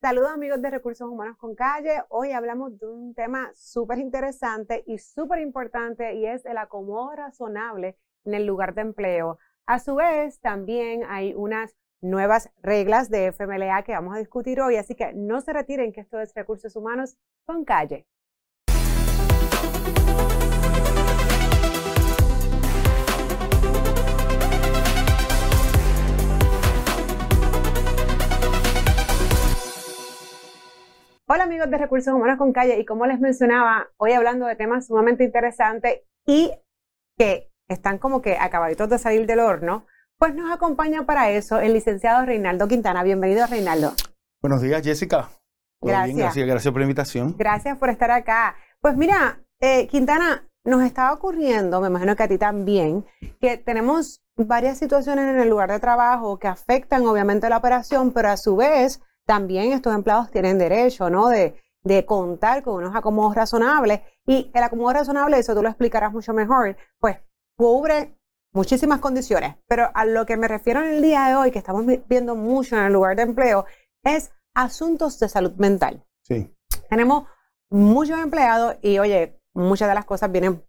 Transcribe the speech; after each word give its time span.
Saludos 0.00 0.30
amigos 0.30 0.62
de 0.62 0.70
Recursos 0.70 1.06
Humanos 1.06 1.36
con 1.36 1.54
Calle. 1.54 2.04
Hoy 2.08 2.32
hablamos 2.32 2.78
de 2.78 2.86
un 2.86 3.14
tema 3.14 3.50
súper 3.54 3.98
interesante 3.98 4.82
y 4.86 4.96
súper 4.96 5.40
importante 5.40 6.14
y 6.14 6.24
es 6.24 6.46
el 6.46 6.56
acomodo 6.56 7.14
razonable 7.14 7.98
en 8.24 8.32
el 8.32 8.46
lugar 8.46 8.72
de 8.72 8.80
empleo. 8.80 9.38
A 9.66 9.78
su 9.78 9.96
vez, 9.96 10.40
también 10.40 11.02
hay 11.06 11.34
unas 11.34 11.76
nuevas 12.00 12.48
reglas 12.62 13.10
de 13.10 13.26
FMLA 13.30 13.82
que 13.82 13.92
vamos 13.92 14.16
a 14.16 14.18
discutir 14.20 14.62
hoy, 14.62 14.76
así 14.76 14.94
que 14.94 15.12
no 15.12 15.42
se 15.42 15.52
retiren 15.52 15.92
que 15.92 16.00
esto 16.00 16.18
es 16.18 16.32
Recursos 16.34 16.76
Humanos 16.76 17.18
con 17.44 17.66
Calle. 17.66 18.06
Hola 31.32 31.44
amigos 31.44 31.70
de 31.70 31.78
Recursos 31.78 32.12
Humanos 32.12 32.38
con 32.38 32.52
Calle 32.52 32.80
y 32.80 32.84
como 32.84 33.06
les 33.06 33.20
mencionaba, 33.20 33.88
hoy 33.98 34.10
hablando 34.14 34.46
de 34.46 34.56
temas 34.56 34.88
sumamente 34.88 35.22
interesantes 35.22 36.00
y 36.26 36.50
que 37.16 37.52
están 37.68 37.98
como 37.98 38.20
que 38.20 38.36
acabaditos 38.36 38.88
de 38.88 38.98
salir 38.98 39.28
del 39.28 39.38
horno, 39.38 39.86
pues 40.18 40.34
nos 40.34 40.50
acompaña 40.50 41.06
para 41.06 41.30
eso 41.30 41.60
el 41.60 41.74
licenciado 41.74 42.26
Reinaldo 42.26 42.66
Quintana. 42.66 43.04
Bienvenido 43.04 43.46
Reinaldo. 43.46 43.92
Buenos 44.42 44.60
días 44.60 44.82
Jessica. 44.82 45.28
Gracias. 45.80 46.16
gracias. 46.16 46.46
Gracias 46.48 46.72
por 46.72 46.80
la 46.80 46.86
invitación. 46.86 47.36
Gracias 47.38 47.78
por 47.78 47.90
estar 47.90 48.10
acá. 48.10 48.56
Pues 48.80 48.96
mira, 48.96 49.40
eh, 49.60 49.86
Quintana, 49.86 50.48
nos 50.64 50.82
está 50.82 51.12
ocurriendo, 51.12 51.80
me 51.80 51.86
imagino 51.86 52.16
que 52.16 52.24
a 52.24 52.28
ti 52.28 52.38
también, 52.38 53.06
que 53.40 53.56
tenemos 53.56 54.20
varias 54.36 54.78
situaciones 54.78 55.28
en 55.28 55.38
el 55.38 55.48
lugar 55.48 55.70
de 55.70 55.78
trabajo 55.78 56.40
que 56.40 56.48
afectan 56.48 57.06
obviamente 57.06 57.48
la 57.48 57.58
operación, 57.58 58.12
pero 58.12 58.30
a 58.30 58.36
su 58.36 58.56
vez 58.56 59.00
también 59.30 59.72
estos 59.72 59.94
empleados 59.94 60.28
tienen 60.32 60.58
derecho, 60.58 61.08
¿no? 61.08 61.28
De, 61.28 61.54
contar 62.04 62.64
con 62.64 62.82
unos 62.82 62.96
acomodos 62.96 63.36
razonables. 63.36 64.00
Y 64.26 64.50
el 64.52 64.62
acomodo 64.64 64.92
razonable, 64.92 65.38
eso 65.38 65.54
tú 65.54 65.62
lo 65.62 65.68
explicarás 65.68 66.12
mucho 66.12 66.32
mejor, 66.32 66.76
pues 66.98 67.18
cubre 67.56 68.18
muchísimas 68.52 68.98
condiciones. 68.98 69.54
Pero 69.68 69.88
a 69.94 70.04
lo 70.04 70.26
que 70.26 70.36
me 70.36 70.48
refiero 70.48 70.82
en 70.82 70.94
el 70.94 71.02
día 71.02 71.28
de 71.28 71.36
hoy, 71.36 71.52
que 71.52 71.60
estamos 71.60 71.84
viendo 72.08 72.34
mucho 72.34 72.76
en 72.76 72.86
el 72.86 72.92
lugar 72.92 73.14
de 73.14 73.22
empleo, 73.22 73.66
es 74.02 74.32
asuntos 74.52 75.20
de 75.20 75.28
salud 75.28 75.52
mental. 75.58 76.04
Sí. 76.24 76.52
Tenemos 76.88 77.28
muchos 77.70 78.18
empleados 78.18 78.78
y, 78.82 78.98
oye, 78.98 79.40
muchas 79.54 79.88
de 79.88 79.94
las 79.94 80.06
cosas 80.06 80.32
vienen 80.32 80.60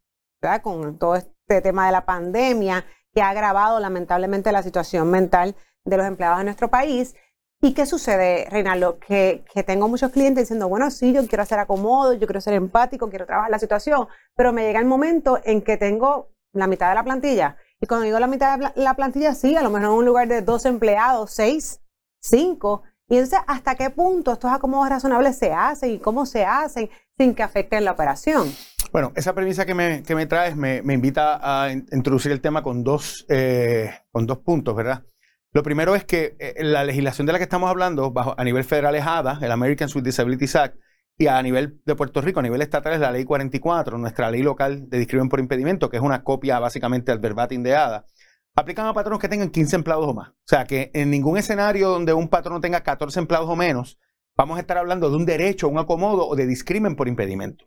con 0.61 0.99
todo 0.99 1.15
este 1.15 1.61
tema 1.61 1.87
de 1.87 1.93
la 1.93 2.05
pandemia 2.05 2.85
que 3.11 3.23
ha 3.23 3.29
agravado 3.29 3.79
lamentablemente 3.79 4.51
la 4.51 4.61
situación 4.61 5.09
mental 5.09 5.55
de 5.83 5.97
los 5.97 6.05
empleados 6.05 6.41
en 6.41 6.45
nuestro 6.45 6.69
país. 6.69 7.15
¿Y 7.63 7.73
qué 7.73 7.85
sucede, 7.85 8.47
Reinaldo? 8.49 8.97
Que, 8.97 9.43
que, 9.53 9.61
tengo 9.61 9.87
muchos 9.87 10.11
clientes 10.11 10.45
diciendo, 10.45 10.67
bueno, 10.67 10.89
sí, 10.89 11.13
yo 11.13 11.27
quiero 11.27 11.43
hacer 11.43 11.59
acomodo, 11.59 12.13
yo 12.13 12.25
quiero 12.25 12.41
ser 12.41 12.55
empático, 12.55 13.09
quiero 13.09 13.27
trabajar 13.27 13.51
la 13.51 13.59
situación, 13.59 14.07
pero 14.35 14.51
me 14.51 14.63
llega 14.63 14.79
el 14.79 14.87
momento 14.87 15.39
en 15.43 15.61
que 15.61 15.77
tengo 15.77 16.31
la 16.53 16.65
mitad 16.65 16.89
de 16.89 16.95
la 16.95 17.03
plantilla. 17.03 17.57
Y 17.79 17.85
cuando 17.85 18.05
digo 18.05 18.19
la 18.19 18.25
mitad 18.25 18.57
de 18.57 18.71
la 18.75 18.95
plantilla, 18.95 19.35
sí, 19.35 19.55
a 19.55 19.61
lo 19.61 19.69
mejor 19.69 19.89
en 19.89 19.97
un 19.97 20.05
lugar 20.05 20.27
de 20.27 20.41
dos 20.41 20.65
empleados, 20.65 21.31
seis, 21.31 21.81
cinco. 22.19 22.81
Y 23.07 23.17
entonces, 23.17 23.39
¿hasta 23.45 23.75
qué 23.75 23.91
punto 23.91 24.33
estos 24.33 24.51
acomodos 24.51 24.89
razonables 24.89 25.37
se 25.37 25.51
hacen 25.51 25.91
y 25.91 25.99
cómo 25.99 26.25
se 26.25 26.45
hacen 26.45 26.89
sin 27.17 27.35
que 27.35 27.43
afecten 27.43 27.85
la 27.85 27.91
operación? 27.91 28.51
Bueno, 28.91 29.11
esa 29.15 29.33
premisa 29.33 29.65
que 29.65 29.75
me, 29.75 30.01
que 30.01 30.15
me 30.15 30.25
traes 30.25 30.55
me, 30.55 30.81
me, 30.81 30.93
invita 30.93 31.39
a 31.41 31.71
introducir 31.71 32.31
el 32.31 32.41
tema 32.41 32.63
con 32.63 32.83
dos, 32.83 33.25
eh, 33.29 33.91
con 34.11 34.25
dos 34.25 34.39
puntos, 34.39 34.75
¿verdad? 34.75 35.03
Lo 35.53 35.63
primero 35.63 35.95
es 35.95 36.05
que 36.05 36.37
eh, 36.39 36.63
la 36.63 36.85
legislación 36.85 37.27
de 37.27 37.33
la 37.33 37.39
que 37.39 37.43
estamos 37.43 37.69
hablando, 37.69 38.11
bajo, 38.11 38.33
a 38.37 38.43
nivel 38.43 38.63
federal 38.63 38.95
es 38.95 39.05
ADA, 39.05 39.39
el 39.41 39.51
Americans 39.51 39.93
with 39.95 40.03
Disabilities 40.03 40.55
Act, 40.55 40.77
y 41.17 41.27
a 41.27 41.41
nivel 41.43 41.81
de 41.85 41.95
Puerto 41.95 42.21
Rico, 42.21 42.39
a 42.39 42.43
nivel 42.43 42.61
estatal, 42.61 42.93
es 42.93 42.99
la 42.99 43.11
ley 43.11 43.25
44, 43.25 43.97
nuestra 43.97 44.31
ley 44.31 44.41
local 44.41 44.89
de 44.89 44.97
discriminación 44.97 45.29
por 45.29 45.39
impedimento, 45.39 45.89
que 45.89 45.97
es 45.97 46.03
una 46.03 46.23
copia 46.23 46.57
básicamente 46.59 47.11
del 47.11 47.19
verbatim 47.19 47.61
de 47.63 47.75
ADA. 47.75 48.05
Aplican 48.55 48.85
a 48.85 48.93
patronos 48.93 49.19
que 49.19 49.29
tengan 49.29 49.49
15 49.49 49.75
empleados 49.75 50.07
o 50.07 50.13
más. 50.13 50.29
O 50.29 50.47
sea, 50.47 50.65
que 50.65 50.89
en 50.93 51.11
ningún 51.11 51.37
escenario 51.37 51.89
donde 51.89 52.13
un 52.13 52.29
patrono 52.29 52.61
tenga 52.61 52.81
14 52.81 53.19
empleados 53.19 53.49
o 53.49 53.55
menos, 53.55 53.99
vamos 54.37 54.57
a 54.57 54.61
estar 54.61 54.77
hablando 54.77 55.09
de 55.09 55.17
un 55.17 55.25
derecho, 55.25 55.67
un 55.67 55.79
acomodo 55.79 56.27
o 56.27 56.35
de 56.35 56.47
discrimen 56.47 56.95
por 56.95 57.07
impedimento. 57.07 57.65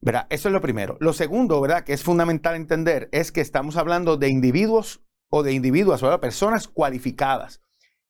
¿Verdad? 0.00 0.26
Eso 0.30 0.48
es 0.48 0.52
lo 0.52 0.60
primero. 0.60 0.96
Lo 1.00 1.12
segundo, 1.12 1.60
¿verdad? 1.60 1.82
Que 1.82 1.92
es 1.92 2.02
fundamental 2.02 2.54
entender, 2.54 3.08
es 3.12 3.32
que 3.32 3.40
estamos 3.40 3.76
hablando 3.76 4.16
de 4.16 4.28
individuos 4.28 5.05
o 5.28 5.42
de 5.42 5.52
individuos 5.52 6.02
o 6.02 6.10
de 6.10 6.18
personas 6.18 6.68
cualificadas. 6.68 7.60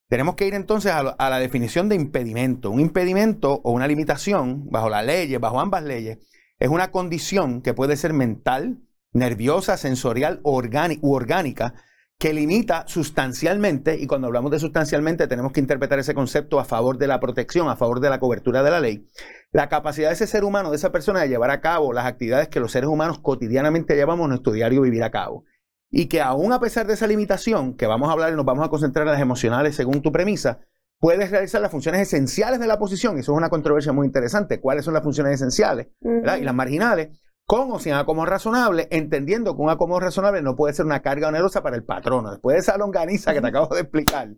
Tenemos 0.08 0.36
que 0.36 0.46
ir 0.46 0.54
entonces 0.54 0.92
a, 0.92 1.02
la 1.02 1.38
definición 1.38 1.88
de 1.88 1.96
impedimento. 1.96 2.70
Un 2.70 2.80
impedimento 2.80 3.60
o 3.64 3.72
una 3.72 3.88
limitación, 3.88 4.68
bajo 4.70 4.88
la 4.88 5.02
ley, 5.02 5.36
bajo 5.36 5.58
ambas 5.58 5.82
leyes, 5.82 6.18
es 6.60 6.68
una 6.68 6.92
condición 6.92 7.60
que 7.60 7.74
puede 7.74 7.96
ser 7.96 8.12
mental, 8.12 8.78
nerviosa, 9.12 9.76
sensorial 9.76 10.40
u 10.44 11.12
orgánica, 11.12 11.74
que 12.18 12.32
limita 12.32 12.84
sustancialmente, 12.86 13.98
y 13.98 14.06
cuando 14.06 14.28
hablamos 14.28 14.50
de 14.50 14.58
sustancialmente 14.58 15.26
tenemos 15.26 15.52
que 15.52 15.60
interpretar 15.60 15.98
ese 15.98 16.14
concepto 16.14 16.58
a 16.60 16.64
favor 16.64 16.96
de 16.96 17.08
la 17.08 17.20
protección, 17.20 17.68
a 17.68 17.76
favor 17.76 18.00
de 18.00 18.08
la 18.08 18.20
cobertura 18.20 18.62
de 18.62 18.70
la 18.70 18.80
ley, 18.80 19.06
la 19.52 19.68
capacidad 19.68 20.08
de 20.08 20.14
ese 20.14 20.26
ser 20.26 20.44
humano, 20.44 20.70
de 20.70 20.76
esa 20.76 20.92
persona, 20.92 21.20
de 21.20 21.28
llevar 21.28 21.50
a 21.50 21.60
cabo 21.60 21.92
las 21.92 22.06
actividades 22.06 22.48
que 22.48 22.60
los 22.60 22.72
seres 22.72 22.88
humanos 22.88 23.18
cotidianamente 23.18 23.96
llevamos 23.96 24.26
a 24.26 24.28
nuestro 24.28 24.52
diario 24.52 24.80
vivir 24.82 25.02
a 25.02 25.10
cabo 25.10 25.44
y 25.96 26.08
que 26.08 26.20
aún 26.20 26.52
a 26.52 26.60
pesar 26.60 26.86
de 26.86 26.92
esa 26.92 27.06
limitación, 27.06 27.74
que 27.74 27.86
vamos 27.86 28.10
a 28.10 28.12
hablar 28.12 28.30
y 28.30 28.36
nos 28.36 28.44
vamos 28.44 28.66
a 28.66 28.68
concentrar 28.68 29.06
en 29.06 29.12
las 29.12 29.22
emocionales 29.22 29.76
según 29.76 30.02
tu 30.02 30.12
premisa, 30.12 30.60
puedes 30.98 31.30
realizar 31.30 31.62
las 31.62 31.70
funciones 31.70 32.02
esenciales 32.02 32.60
de 32.60 32.66
la 32.66 32.78
posición. 32.78 33.16
Eso 33.16 33.32
es 33.32 33.38
una 33.38 33.48
controversia 33.48 33.94
muy 33.94 34.06
interesante. 34.06 34.60
¿Cuáles 34.60 34.84
son 34.84 34.92
las 34.92 35.02
funciones 35.02 35.32
esenciales 35.32 35.88
y 36.02 36.44
las 36.44 36.54
marginales? 36.54 37.18
Con 37.46 37.72
o 37.72 37.78
sin 37.78 37.94
acomodo 37.94 38.26
razonable, 38.26 38.88
entendiendo 38.90 39.56
que 39.56 39.62
un 39.62 39.70
acomodo 39.70 40.00
razonable 40.00 40.42
no 40.42 40.54
puede 40.54 40.74
ser 40.74 40.84
una 40.84 41.00
carga 41.00 41.28
onerosa 41.28 41.62
para 41.62 41.76
el 41.76 41.84
patrono. 41.84 42.30
Después 42.30 42.56
de 42.56 42.60
esa 42.60 42.76
longaniza 42.76 43.32
que 43.32 43.40
te 43.40 43.46
acabo 43.46 43.74
de 43.74 43.80
explicar, 43.80 44.28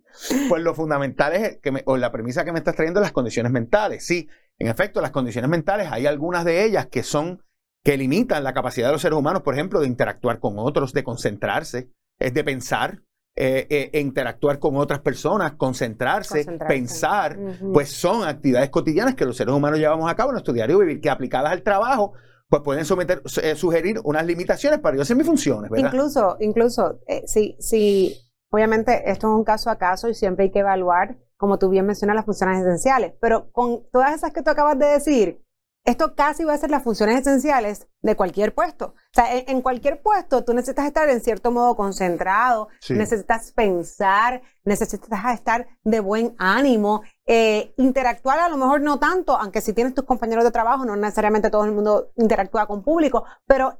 pues 0.48 0.62
lo 0.62 0.74
fundamental 0.74 1.32
es, 1.32 1.58
que 1.60 1.72
o 1.86 1.96
la 1.96 2.12
premisa 2.12 2.44
que 2.44 2.52
me 2.52 2.58
estás 2.58 2.76
trayendo, 2.76 3.00
las 3.00 3.10
condiciones 3.10 3.50
mentales. 3.50 4.06
Sí, 4.06 4.28
en 4.58 4.68
efecto, 4.68 5.00
las 5.00 5.10
condiciones 5.10 5.50
mentales, 5.50 5.88
hay 5.90 6.06
algunas 6.06 6.44
de 6.44 6.64
ellas 6.64 6.86
que 6.86 7.02
son 7.02 7.42
que 7.88 7.96
limitan 7.96 8.44
la 8.44 8.52
capacidad 8.52 8.88
de 8.88 8.92
los 8.92 9.00
seres 9.00 9.18
humanos, 9.18 9.40
por 9.40 9.54
ejemplo, 9.54 9.80
de 9.80 9.86
interactuar 9.86 10.40
con 10.40 10.58
otros, 10.58 10.92
de 10.92 11.02
concentrarse, 11.02 11.90
es 12.18 12.34
de 12.34 12.44
pensar, 12.44 13.00
eh, 13.34 13.66
eh, 13.70 13.98
interactuar 14.00 14.58
con 14.58 14.76
otras 14.76 15.00
personas, 15.00 15.52
concentrarse, 15.52 16.44
pensar, 16.68 17.38
pues 17.72 17.90
son 17.90 18.28
actividades 18.28 18.68
cotidianas 18.68 19.14
que 19.14 19.24
los 19.24 19.38
seres 19.38 19.54
humanos 19.54 19.78
llevamos 19.78 20.10
a 20.10 20.14
cabo 20.14 20.28
en 20.28 20.34
nuestro 20.34 20.52
diario 20.52 20.80
vivir, 20.80 21.00
que 21.00 21.08
aplicadas 21.08 21.50
al 21.50 21.62
trabajo, 21.62 22.12
pues 22.50 22.60
pueden 22.60 22.84
someter, 22.84 23.22
eh, 23.42 23.54
sugerir 23.54 24.02
unas 24.04 24.26
limitaciones 24.26 24.80
para 24.80 24.94
yo 24.94 25.00
hacer 25.00 25.16
mis 25.16 25.26
funciones. 25.26 25.70
¿verdad? 25.70 25.86
Incluso, 25.86 26.36
incluso, 26.40 27.00
si, 27.24 27.56
si, 27.58 28.14
obviamente 28.50 29.10
esto 29.10 29.28
es 29.28 29.34
un 29.34 29.44
caso 29.44 29.70
a 29.70 29.78
caso 29.78 30.10
y 30.10 30.14
siempre 30.14 30.44
hay 30.44 30.50
que 30.50 30.58
evaluar, 30.58 31.16
como 31.38 31.58
tú 31.58 31.70
bien 31.70 31.86
mencionas, 31.86 32.16
las 32.16 32.26
funciones 32.26 32.60
esenciales, 32.60 33.14
pero 33.18 33.50
con 33.50 33.88
todas 33.90 34.14
esas 34.14 34.34
que 34.34 34.42
tú 34.42 34.50
acabas 34.50 34.78
de 34.78 34.88
decir, 34.88 35.40
esto 35.88 36.14
casi 36.14 36.44
va 36.44 36.52
a 36.52 36.58
ser 36.58 36.70
las 36.70 36.82
funciones 36.82 37.18
esenciales 37.20 37.86
de 38.02 38.14
cualquier 38.14 38.54
puesto. 38.54 38.88
O 38.88 39.14
sea, 39.14 39.34
en, 39.34 39.62
cualquier 39.62 40.02
puesto 40.02 40.44
tú 40.44 40.52
necesitas 40.52 40.84
estar 40.84 41.08
en 41.08 41.22
cierto 41.22 41.50
modo 41.50 41.76
concentrado, 41.76 42.68
necesitas 42.90 43.52
pensar, 43.52 44.42
necesitas 44.64 45.08
estar 45.32 45.66
de 45.84 46.00
buen 46.00 46.34
ánimo, 46.38 47.02
eh, 47.26 47.72
interactuar 47.78 48.38
a 48.38 48.50
lo 48.50 48.58
mejor 48.58 48.82
no 48.82 48.98
tanto, 48.98 49.34
aunque 49.34 49.62
si 49.62 49.72
tienes 49.72 49.94
tus 49.94 50.04
compañeros 50.04 50.44
de 50.44 50.50
trabajo, 50.50 50.84
no 50.84 50.94
necesariamente 50.94 51.48
todo 51.48 51.64
el 51.64 51.72
mundo 51.72 52.12
interactúa 52.16 52.66
con 52.66 52.82
público, 52.82 53.24
pero 53.46 53.78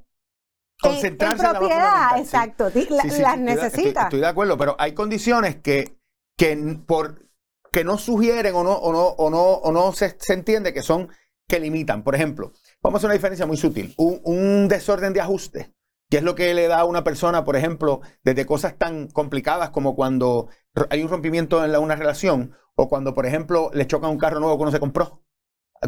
concentrarse 0.81 1.45
en, 1.45 1.51
propiedad, 1.51 2.19
exacto, 2.19 2.71
las 2.89 3.39
necesitas. 3.39 4.05
Estoy, 4.05 4.21
de 4.21 4.27
acuerdo, 4.27 4.57
pero 4.57 4.77
hay 4.79 4.95
condiciones 4.95 5.57
que, 5.57 5.99
que 6.39 6.57
por 6.87 7.29
que 7.71 7.85
no 7.85 7.99
sugieren 7.99 8.55
o 8.55 8.65
no, 8.65 8.73
o 8.73 8.93
no, 8.93 9.09
o 9.09 9.29
no, 9.29 9.43
o 9.43 9.73
no 9.73 9.93
se, 9.93 10.17
se 10.19 10.33
entiende 10.33 10.73
que 10.73 10.81
son 10.81 11.11
que 11.49 11.59
limitan. 11.59 12.05
Por 12.05 12.15
ejemplo, 12.15 12.53
vamos 12.83 12.97
a 12.97 12.99
hacer 12.99 13.09
una 13.09 13.15
diferencia 13.15 13.47
muy 13.47 13.57
sutil. 13.57 13.95
Un, 13.97 14.69
desorden 14.69 15.13
de 15.13 15.21
ajuste, 15.21 15.75
que 16.11 16.19
es 16.19 16.23
lo 16.23 16.35
que 16.35 16.55
le 16.55 16.69
da 16.69 16.81
a 16.81 16.85
una 16.85 17.03
persona, 17.03 17.45
por 17.45 17.57
ejemplo, 17.57 18.01
desde 18.23 18.47
cosas 18.47 18.77
tan 18.77 19.09
complicadas 19.09 19.71
como 19.71 19.97
cuando 19.97 20.49
hay 20.91 21.03
un 21.03 21.09
rompimiento 21.09 21.65
en 21.65 21.75
una 21.77 21.97
relación 21.97 22.55
o 22.77 22.89
cuando, 22.89 23.15
por 23.15 23.27
ejemplo, 23.27 23.71
le 23.73 23.87
choca 23.87 24.09
un 24.09 24.19
carro 24.19 24.41
nuevo 24.41 24.57
que 24.57 24.63
uno 24.63 24.73
se 24.73 24.81
compró. 24.81 25.25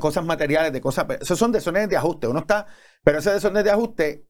Cosas 0.00 0.24
materiales, 0.24 0.72
de 0.72 0.80
cosas. 0.80 1.04
Esos 1.20 1.38
son 1.38 1.52
desórdenes 1.52 1.90
de 1.90 1.96
ajuste. 1.96 2.28
Uno 2.28 2.40
está. 2.40 2.66
Pero 3.02 3.18
ese 3.18 3.32
desorden 3.32 3.64
de 3.64 3.70
ajuste 3.70 4.28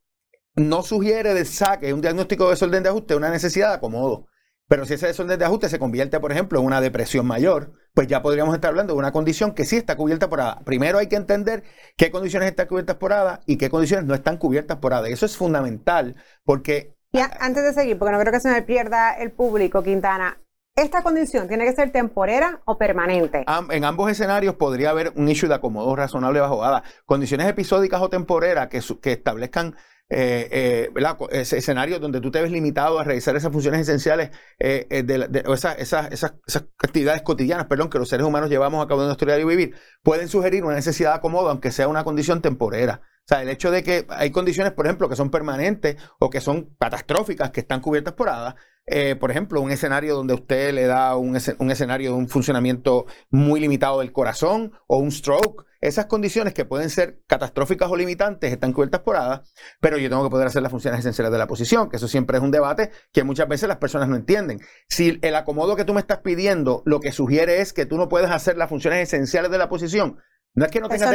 no 0.56 0.82
sugiere 0.82 1.34
de 1.34 1.44
saque 1.44 1.92
un 1.92 2.00
diagnóstico 2.00 2.44
de 2.44 2.50
desorden 2.50 2.82
de 2.82 2.88
ajuste, 2.88 3.14
una 3.14 3.30
necesidad 3.30 3.68
de 3.68 3.74
acomodo. 3.74 4.26
Pero 4.70 4.84
si 4.84 4.94
ese 4.94 5.08
desorden 5.08 5.36
de 5.36 5.44
ajuste 5.44 5.68
se 5.68 5.80
convierte, 5.80 6.20
por 6.20 6.30
ejemplo, 6.30 6.60
en 6.60 6.64
una 6.64 6.80
depresión 6.80 7.26
mayor, 7.26 7.72
pues 7.92 8.06
ya 8.06 8.22
podríamos 8.22 8.54
estar 8.54 8.68
hablando 8.68 8.92
de 8.92 9.00
una 9.00 9.10
condición 9.10 9.52
que 9.52 9.64
sí 9.64 9.76
está 9.76 9.96
cubierta 9.96 10.30
por 10.30 10.40
ADA. 10.40 10.60
Primero 10.64 10.98
hay 10.98 11.08
que 11.08 11.16
entender 11.16 11.64
qué 11.96 12.12
condiciones 12.12 12.48
están 12.48 12.68
cubiertas 12.68 12.94
por 12.94 13.12
ADA 13.12 13.40
y 13.46 13.56
qué 13.56 13.68
condiciones 13.68 14.06
no 14.06 14.14
están 14.14 14.36
cubiertas 14.36 14.76
por 14.76 14.94
ADA. 14.94 15.08
Eso 15.08 15.26
es 15.26 15.36
fundamental 15.36 16.14
porque... 16.44 16.94
Y 17.10 17.18
antes 17.18 17.64
de 17.64 17.72
seguir, 17.72 17.98
porque 17.98 18.12
no 18.12 18.20
creo 18.20 18.32
que 18.32 18.38
se 18.38 18.48
me 18.48 18.62
pierda 18.62 19.14
el 19.14 19.32
público, 19.32 19.82
Quintana, 19.82 20.38
esta 20.76 21.02
condición 21.02 21.48
tiene 21.48 21.64
que 21.64 21.72
ser 21.72 21.90
temporera 21.90 22.60
o 22.64 22.78
permanente. 22.78 23.44
en 23.70 23.84
ambos 23.84 24.08
escenarios 24.08 24.54
podría 24.54 24.90
haber 24.90 25.12
un 25.16 25.28
issue 25.28 25.48
de 25.48 25.56
acomodo 25.56 25.96
razonable 25.96 26.38
bajo 26.38 26.62
ADA. 26.62 26.84
Condiciones 27.06 27.48
episódicas 27.48 28.00
o 28.02 28.08
temporeras 28.08 28.68
que, 28.68 28.80
que 29.02 29.10
establezcan 29.10 29.74
eh, 30.10 30.90
eh, 30.92 31.98
donde 32.00 32.20
tú 32.20 32.30
te 32.30 32.42
ves 32.42 32.50
limitado 32.50 32.98
a 32.98 33.04
realizar 33.04 33.36
esas 33.36 33.52
funciones 33.52 33.82
esenciales 33.82 34.30
eh, 34.58 34.86
eh, 34.90 35.42
o 35.46 35.54
esas, 35.54 36.24
actividades 36.78 37.22
cotidianas, 37.22 37.66
perdón, 37.66 37.88
que 37.88 37.98
los 37.98 38.08
seres 38.08 38.26
humanos 38.26 38.50
llevamos 38.50 38.84
a 38.84 38.88
cabo 38.88 39.02
en 39.02 39.06
nuestro 39.06 39.26
diario 39.26 39.46
vivir, 39.46 39.74
pueden 40.02 40.28
sugerir 40.28 40.64
una 40.64 40.74
necesidad 40.74 41.10
de 41.10 41.16
acomodo, 41.16 41.48
aunque 41.48 41.70
sea 41.70 41.88
una 41.88 42.04
condición 42.04 42.42
temporera. 42.42 43.02
O 43.20 43.28
sea, 43.32 43.42
el 43.42 43.48
hecho 43.48 43.70
de 43.70 43.84
que 43.84 44.06
hay 44.08 44.30
condiciones, 44.30 44.72
por 44.72 44.86
ejemplo, 44.86 45.08
que 45.08 45.14
son 45.14 45.30
permanentes 45.30 45.96
o 46.18 46.30
que 46.30 46.40
son 46.40 46.74
catastróficas, 46.80 47.50
que 47.52 47.60
están 47.60 47.80
cubiertas 47.80 48.14
por 48.14 48.28
ADA, 48.28 48.56
eh, 48.86 49.14
por 49.16 49.30
ejemplo, 49.30 49.60
un 49.60 49.70
escenario 49.70 50.16
donde 50.16 50.34
usted 50.34 50.72
le 50.72 50.86
da 50.86 51.16
un, 51.16 51.38
un, 51.58 51.70
escenario 51.70 52.10
de 52.10 52.16
un 52.16 52.28
funcionamiento 52.28 53.06
muy 53.30 53.60
limitado 53.60 54.00
del 54.00 54.12
corazón 54.12 54.72
o 54.86 54.98
un 54.98 55.12
stroke. 55.12 55.64
Esas 55.80 56.06
condiciones 56.06 56.52
que 56.52 56.64
pueden 56.64 56.90
ser 56.90 57.22
catastróficas 57.26 57.88
o 57.90 57.96
limitantes 57.96 58.52
están 58.52 58.72
cubiertas 58.72 59.00
por 59.00 59.16
ADA, 59.16 59.44
pero 59.80 59.96
yo 59.96 60.10
tengo 60.10 60.24
que 60.24 60.30
poder 60.30 60.48
hacer 60.48 60.62
las 60.62 60.72
funciones 60.72 61.00
esenciales 61.00 61.32
de 61.32 61.38
la 61.38 61.46
posición, 61.46 61.88
que 61.88 61.96
eso 61.96 62.08
siempre 62.08 62.36
es 62.36 62.42
un 62.42 62.50
debate 62.50 62.90
que 63.12 63.24
muchas 63.24 63.48
veces 63.48 63.68
las 63.68 63.78
personas 63.78 64.08
no 64.08 64.16
entienden. 64.16 64.60
Si 64.88 65.18
el 65.22 65.34
acomodo 65.34 65.76
que 65.76 65.84
tú 65.84 65.94
me 65.94 66.00
estás 66.00 66.18
pidiendo 66.18 66.82
lo 66.84 67.00
que 67.00 67.12
sugiere 67.12 67.60
es 67.60 67.72
que 67.72 67.86
tú 67.86 67.96
no 67.96 68.08
puedes 68.08 68.30
hacer 68.30 68.58
las 68.58 68.68
funciones 68.68 69.00
esenciales 69.00 69.50
de 69.50 69.58
la 69.58 69.68
posición, 69.68 70.18
no 70.54 70.64
es 70.64 70.70
que 70.70 70.80
no 70.80 70.88
tenga 70.88 71.06
no 71.06 71.12